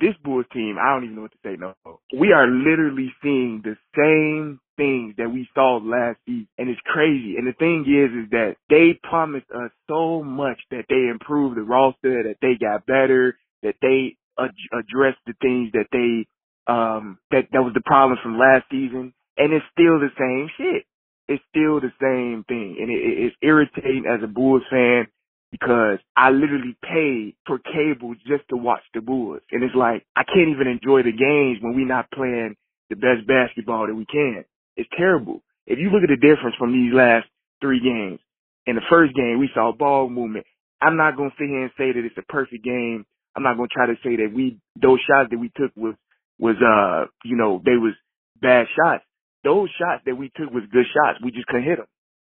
this 0.02 0.16
Bulls 0.24 0.46
team, 0.54 0.78
I 0.82 0.94
don't 0.94 1.06
even 1.06 1.16
know 1.18 1.24
what 1.24 1.32
to 1.34 1.40
say. 1.46 1.58
No, 1.58 1.76
we 2.18 2.34
are 2.34 2.48
literally 2.48 3.14
seeing 3.24 3.64
the 3.64 3.78
same 3.98 4.60
things 4.78 5.16
that 5.18 5.32
we 5.32 5.48
saw 5.56 5.80
last 5.84 6.20
season, 6.26 6.48
and 6.58 6.70
it's 6.70 6.82
crazy. 6.86 7.36
And 7.38 7.48
the 7.48 7.54
thing 7.54 7.86
is, 7.88 8.26
is 8.26 8.32
that 8.32 8.58
they 8.70 9.00
promised 9.10 9.50
us 9.52 9.72
so 9.90 10.24
much 10.24 10.60
that 10.72 10.86
they 10.90 11.10
improved 11.12 11.58
the 11.58 11.64
roster, 11.64 12.24
that 12.24 12.38
they 12.42 12.56
got 12.60 12.86
better, 12.86 13.38
that 13.64 13.76
they 13.82 14.18
ad- 14.40 14.52
addressed 14.74 15.20
the 15.28 15.34
things 15.42 15.72
that 15.74 15.88
they 15.94 16.28
um 16.68 17.18
that 17.32 17.46
that 17.54 17.64
was 17.64 17.74
the 17.76 17.82
problems 17.86 18.20
from 18.24 18.40
last 18.40 18.66
season, 18.72 19.14
and 19.40 19.54
it's 19.54 19.66
still 19.74 20.00
the 20.00 20.12
same 20.20 20.50
shit 20.58 20.86
it's 21.30 21.44
still 21.54 21.80
the 21.80 21.94
same 22.02 22.44
thing. 22.50 22.76
And 22.82 22.90
it, 22.90 23.30
it's 23.30 23.36
irritating 23.42 24.06
as 24.10 24.20
a 24.24 24.28
Bulls 24.28 24.64
fan 24.70 25.06
because 25.52 26.00
I 26.18 26.32
literally 26.32 26.76
pay 26.82 27.36
for 27.46 27.60
cable 27.60 28.16
just 28.26 28.50
to 28.50 28.58
watch 28.58 28.82
the 28.94 29.02
Bulls. 29.02 29.42
And 29.52 29.64
it's 29.64 29.76
like, 29.76 30.06
I 30.16 30.24
can't 30.24 30.50
even 30.50 30.68
enjoy 30.68 31.04
the 31.04 31.14
games 31.14 31.62
when 31.62 31.76
we're 31.76 31.88
not 31.88 32.10
playing 32.12 32.56
the 32.90 32.96
best 32.96 33.28
basketball 33.28 33.88
that 33.88 33.96
we 33.96 34.06
can. 34.06 34.44
It's 34.76 34.90
terrible. 34.98 35.42
If 35.68 35.78
you 35.78 35.92
look 35.92 36.02
at 36.02 36.10
the 36.10 36.18
difference 36.18 36.56
from 36.58 36.74
these 36.74 36.94
last 36.94 37.28
three 37.62 37.80
games, 37.80 38.20
in 38.66 38.76
the 38.76 38.86
first 38.90 39.14
game, 39.16 39.38
we 39.40 39.50
saw 39.54 39.72
ball 39.72 40.10
movement. 40.10 40.46
I'm 40.82 40.98
not 40.98 41.16
to 41.18 41.30
sit 41.38 41.48
here 41.48 41.64
and 41.64 41.72
say 41.78 41.92
that 41.94 42.06
it's 42.06 42.18
a 42.18 42.32
perfect 42.32 42.64
game. 42.64 43.06
I'm 43.36 43.44
not 43.44 43.54
to 43.54 43.68
try 43.70 43.86
to 43.86 43.96
say 44.04 44.18
that 44.18 44.34
we, 44.34 44.58
those 44.82 45.00
shots 45.06 45.30
that 45.30 45.38
we 45.38 45.52
took 45.56 45.72
was, 45.76 45.94
was, 46.40 46.56
uh, 46.58 47.06
you 47.24 47.38
know, 47.38 47.62
they 47.64 47.78
was 47.78 47.94
bad 48.42 48.66
shots 48.76 49.04
those 49.44 49.70
shots 49.80 50.04
that 50.06 50.16
we 50.16 50.32
took 50.36 50.52
was 50.52 50.64
good 50.72 50.86
shots. 50.94 51.20
We 51.24 51.32
just 51.32 51.48
couldn't 51.48 51.68
hit 51.68 51.78
them. 51.78 51.88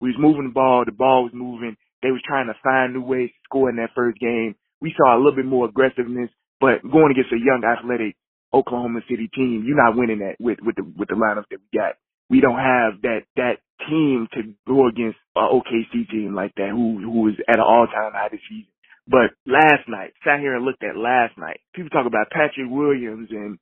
We 0.02 0.10
was 0.10 0.20
moving 0.20 0.48
the 0.48 0.54
ball. 0.54 0.84
The 0.86 0.92
ball 0.92 1.24
was 1.24 1.34
moving. 1.34 1.76
They 2.02 2.12
was 2.12 2.22
trying 2.28 2.48
to 2.48 2.60
find 2.64 2.94
new 2.94 3.04
ways 3.04 3.30
to 3.30 3.40
score 3.46 3.70
in 3.70 3.78
that 3.78 3.96
first 3.96 4.20
game. 4.20 4.56
We 4.82 4.94
saw 4.98 5.16
a 5.16 5.20
little 5.20 5.36
bit 5.36 5.46
more 5.46 5.68
aggressiveness, 5.68 6.30
but 6.60 6.84
going 6.84 7.12
against 7.12 7.32
a 7.32 7.40
young, 7.40 7.64
athletic 7.64 8.16
Oklahoma 8.54 9.00
City 9.10 9.30
team, 9.34 9.64
you're 9.66 9.80
not 9.80 9.96
winning 9.96 10.20
that 10.20 10.36
with 10.40 10.60
with 10.62 10.76
the 10.76 10.84
with 10.84 11.08
the 11.08 11.16
lineup 11.16 11.48
that 11.50 11.60
we 11.64 11.80
got. 11.80 11.96
We 12.30 12.42
don't 12.42 12.60
have 12.60 13.02
that 13.04 13.24
that 13.36 13.64
team 13.88 14.28
to 14.34 14.54
go 14.68 14.88
against 14.88 15.18
an 15.36 15.48
OKC 15.48 16.10
team 16.12 16.36
like 16.36 16.54
that, 16.56 16.70
who 16.70 17.00
who 17.00 17.30
is 17.30 17.36
at 17.48 17.56
an 17.56 17.66
all 17.66 17.88
time 17.88 18.12
high 18.12 18.30
this 18.30 18.44
season. 18.50 18.68
But 19.08 19.36
last 19.46 19.88
night, 19.88 20.14
sat 20.24 20.40
here 20.40 20.56
and 20.56 20.64
looked 20.64 20.84
at 20.84 20.96
last 20.96 21.38
night. 21.38 21.60
People 21.74 21.90
talk 21.90 22.08
about 22.08 22.30
Patrick 22.32 22.70
Williams 22.70 23.30
and 23.32 23.58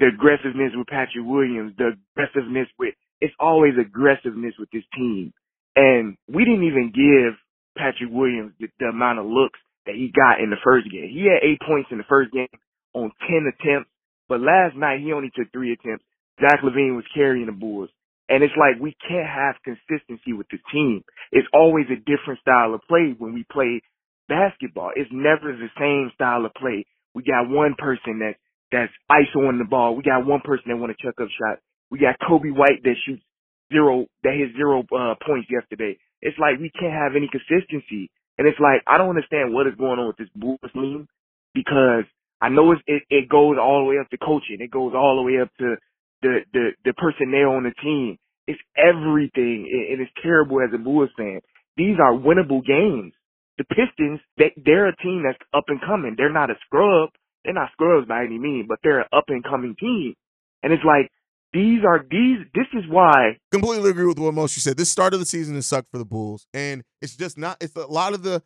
the 0.00 0.12
aggressiveness 0.12 0.72
with 0.74 0.86
Patrick 0.88 1.24
Williams, 1.24 1.74
the 1.78 1.96
aggressiveness 1.96 2.68
with, 2.78 2.94
it's 3.20 3.34
always 3.40 3.74
aggressiveness 3.80 4.54
with 4.58 4.70
this 4.70 4.84
team. 4.94 5.32
And 5.74 6.16
we 6.28 6.44
didn't 6.44 6.64
even 6.64 6.92
give 6.92 7.36
Patrick 7.76 8.10
Williams 8.10 8.52
the, 8.60 8.68
the 8.78 8.86
amount 8.86 9.18
of 9.20 9.26
looks 9.26 9.58
that 9.86 9.94
he 9.94 10.12
got 10.12 10.40
in 10.40 10.50
the 10.50 10.60
first 10.64 10.90
game. 10.90 11.08
He 11.08 11.28
had 11.28 11.44
eight 11.44 11.60
points 11.64 11.88
in 11.92 11.98
the 11.98 12.08
first 12.08 12.32
game 12.32 12.48
on 12.92 13.12
10 13.28 13.52
attempts, 13.52 13.90
but 14.28 14.40
last 14.40 14.76
night 14.76 15.00
he 15.00 15.12
only 15.12 15.30
took 15.34 15.52
three 15.52 15.72
attempts. 15.72 16.04
Zach 16.40 16.60
LaVine 16.60 16.96
was 16.96 17.04
carrying 17.14 17.46
the 17.46 17.52
Bulls. 17.52 17.90
And 18.28 18.42
it's 18.42 18.56
like 18.58 18.82
we 18.82 18.96
can't 19.06 19.28
have 19.28 19.62
consistency 19.62 20.32
with 20.32 20.48
the 20.50 20.58
team. 20.72 21.04
It's 21.30 21.46
always 21.54 21.86
a 21.86 21.96
different 21.96 22.40
style 22.40 22.74
of 22.74 22.82
play 22.88 23.14
when 23.16 23.34
we 23.34 23.46
play 23.50 23.80
basketball. 24.28 24.90
It's 24.96 25.10
never 25.12 25.54
the 25.54 25.70
same 25.78 26.10
style 26.14 26.44
of 26.44 26.52
play. 26.54 26.86
We 27.14 27.22
got 27.22 27.48
one 27.48 27.76
person 27.78 28.18
that's 28.18 28.38
that's 28.72 28.92
ISO 29.10 29.48
on 29.48 29.58
the 29.58 29.64
ball. 29.64 29.96
We 29.96 30.02
got 30.02 30.26
one 30.26 30.40
person 30.44 30.64
that 30.68 30.76
want 30.76 30.96
to 30.96 31.02
chuck 31.02 31.20
up 31.20 31.28
shot. 31.30 31.58
We 31.90 31.98
got 31.98 32.18
Coby 32.18 32.54
White 32.54 32.82
that 32.82 32.96
shoots 33.06 33.22
zero, 33.72 34.06
that 34.24 34.34
hit 34.34 34.56
zero 34.56 34.82
uh, 34.92 35.14
points 35.24 35.48
yesterday. 35.50 35.98
It's 36.22 36.38
like 36.38 36.58
we 36.58 36.70
can't 36.70 36.92
have 36.92 37.14
any 37.16 37.28
consistency. 37.30 38.10
And 38.38 38.46
it's 38.46 38.60
like, 38.60 38.82
I 38.86 38.98
don't 38.98 39.10
understand 39.10 39.54
what 39.54 39.66
is 39.66 39.74
going 39.78 39.98
on 39.98 40.08
with 40.08 40.16
this 40.18 40.32
Bulls 40.34 40.58
team 40.74 41.08
because 41.54 42.04
I 42.40 42.48
know 42.50 42.72
it, 42.72 43.02
it 43.08 43.28
goes 43.28 43.56
all 43.60 43.84
the 43.84 43.90
way 43.90 43.96
up 44.00 44.10
to 44.10 44.18
coaching. 44.18 44.58
It 44.60 44.70
goes 44.70 44.92
all 44.94 45.16
the 45.16 45.22
way 45.22 45.40
up 45.40 45.48
to 45.58 45.76
the, 46.22 46.40
the, 46.52 46.70
the 46.84 46.92
personnel 46.92 47.56
on 47.56 47.64
the 47.64 47.74
team. 47.82 48.18
It's 48.46 48.60
everything. 48.76 49.68
And 49.90 50.00
it's 50.00 50.12
terrible 50.22 50.60
as 50.60 50.70
a 50.74 50.78
Bulls 50.78 51.10
fan. 51.16 51.40
These 51.76 51.96
are 52.00 52.12
winnable 52.12 52.64
games. 52.64 53.12
The 53.58 53.64
Pistons, 53.64 54.20
they, 54.36 54.52
they're 54.56 54.88
a 54.88 54.96
team 54.96 55.24
that's 55.24 55.38
up 55.54 55.64
and 55.68 55.80
coming. 55.80 56.14
They're 56.16 56.32
not 56.32 56.50
a 56.50 56.56
scrub. 56.66 57.10
They're 57.46 57.54
not 57.54 57.70
squirrels 57.72 58.08
by 58.08 58.24
any 58.24 58.38
means, 58.40 58.66
but 58.68 58.80
they're 58.82 59.00
an 59.00 59.06
up 59.12 59.26
and 59.28 59.44
coming 59.44 59.76
team. 59.78 60.14
And 60.64 60.72
it's 60.72 60.82
like 60.84 61.12
these 61.52 61.84
are 61.86 62.04
these. 62.10 62.38
This 62.54 62.66
is 62.74 62.82
why. 62.90 63.38
Completely 63.52 63.88
agree 63.88 64.04
with 64.04 64.18
what 64.18 64.34
most 64.34 64.56
you 64.56 64.60
said. 64.60 64.76
This 64.76 64.90
start 64.90 65.14
of 65.14 65.20
the 65.20 65.26
season 65.26 65.54
has 65.54 65.66
sucked 65.66 65.88
for 65.88 65.98
the 65.98 66.04
Bulls, 66.04 66.48
and 66.52 66.82
it's 67.00 67.16
just 67.16 67.38
not. 67.38 67.56
It's 67.60 67.76
a 67.76 67.86
lot 67.86 68.14
of 68.14 68.24
the. 68.24 68.42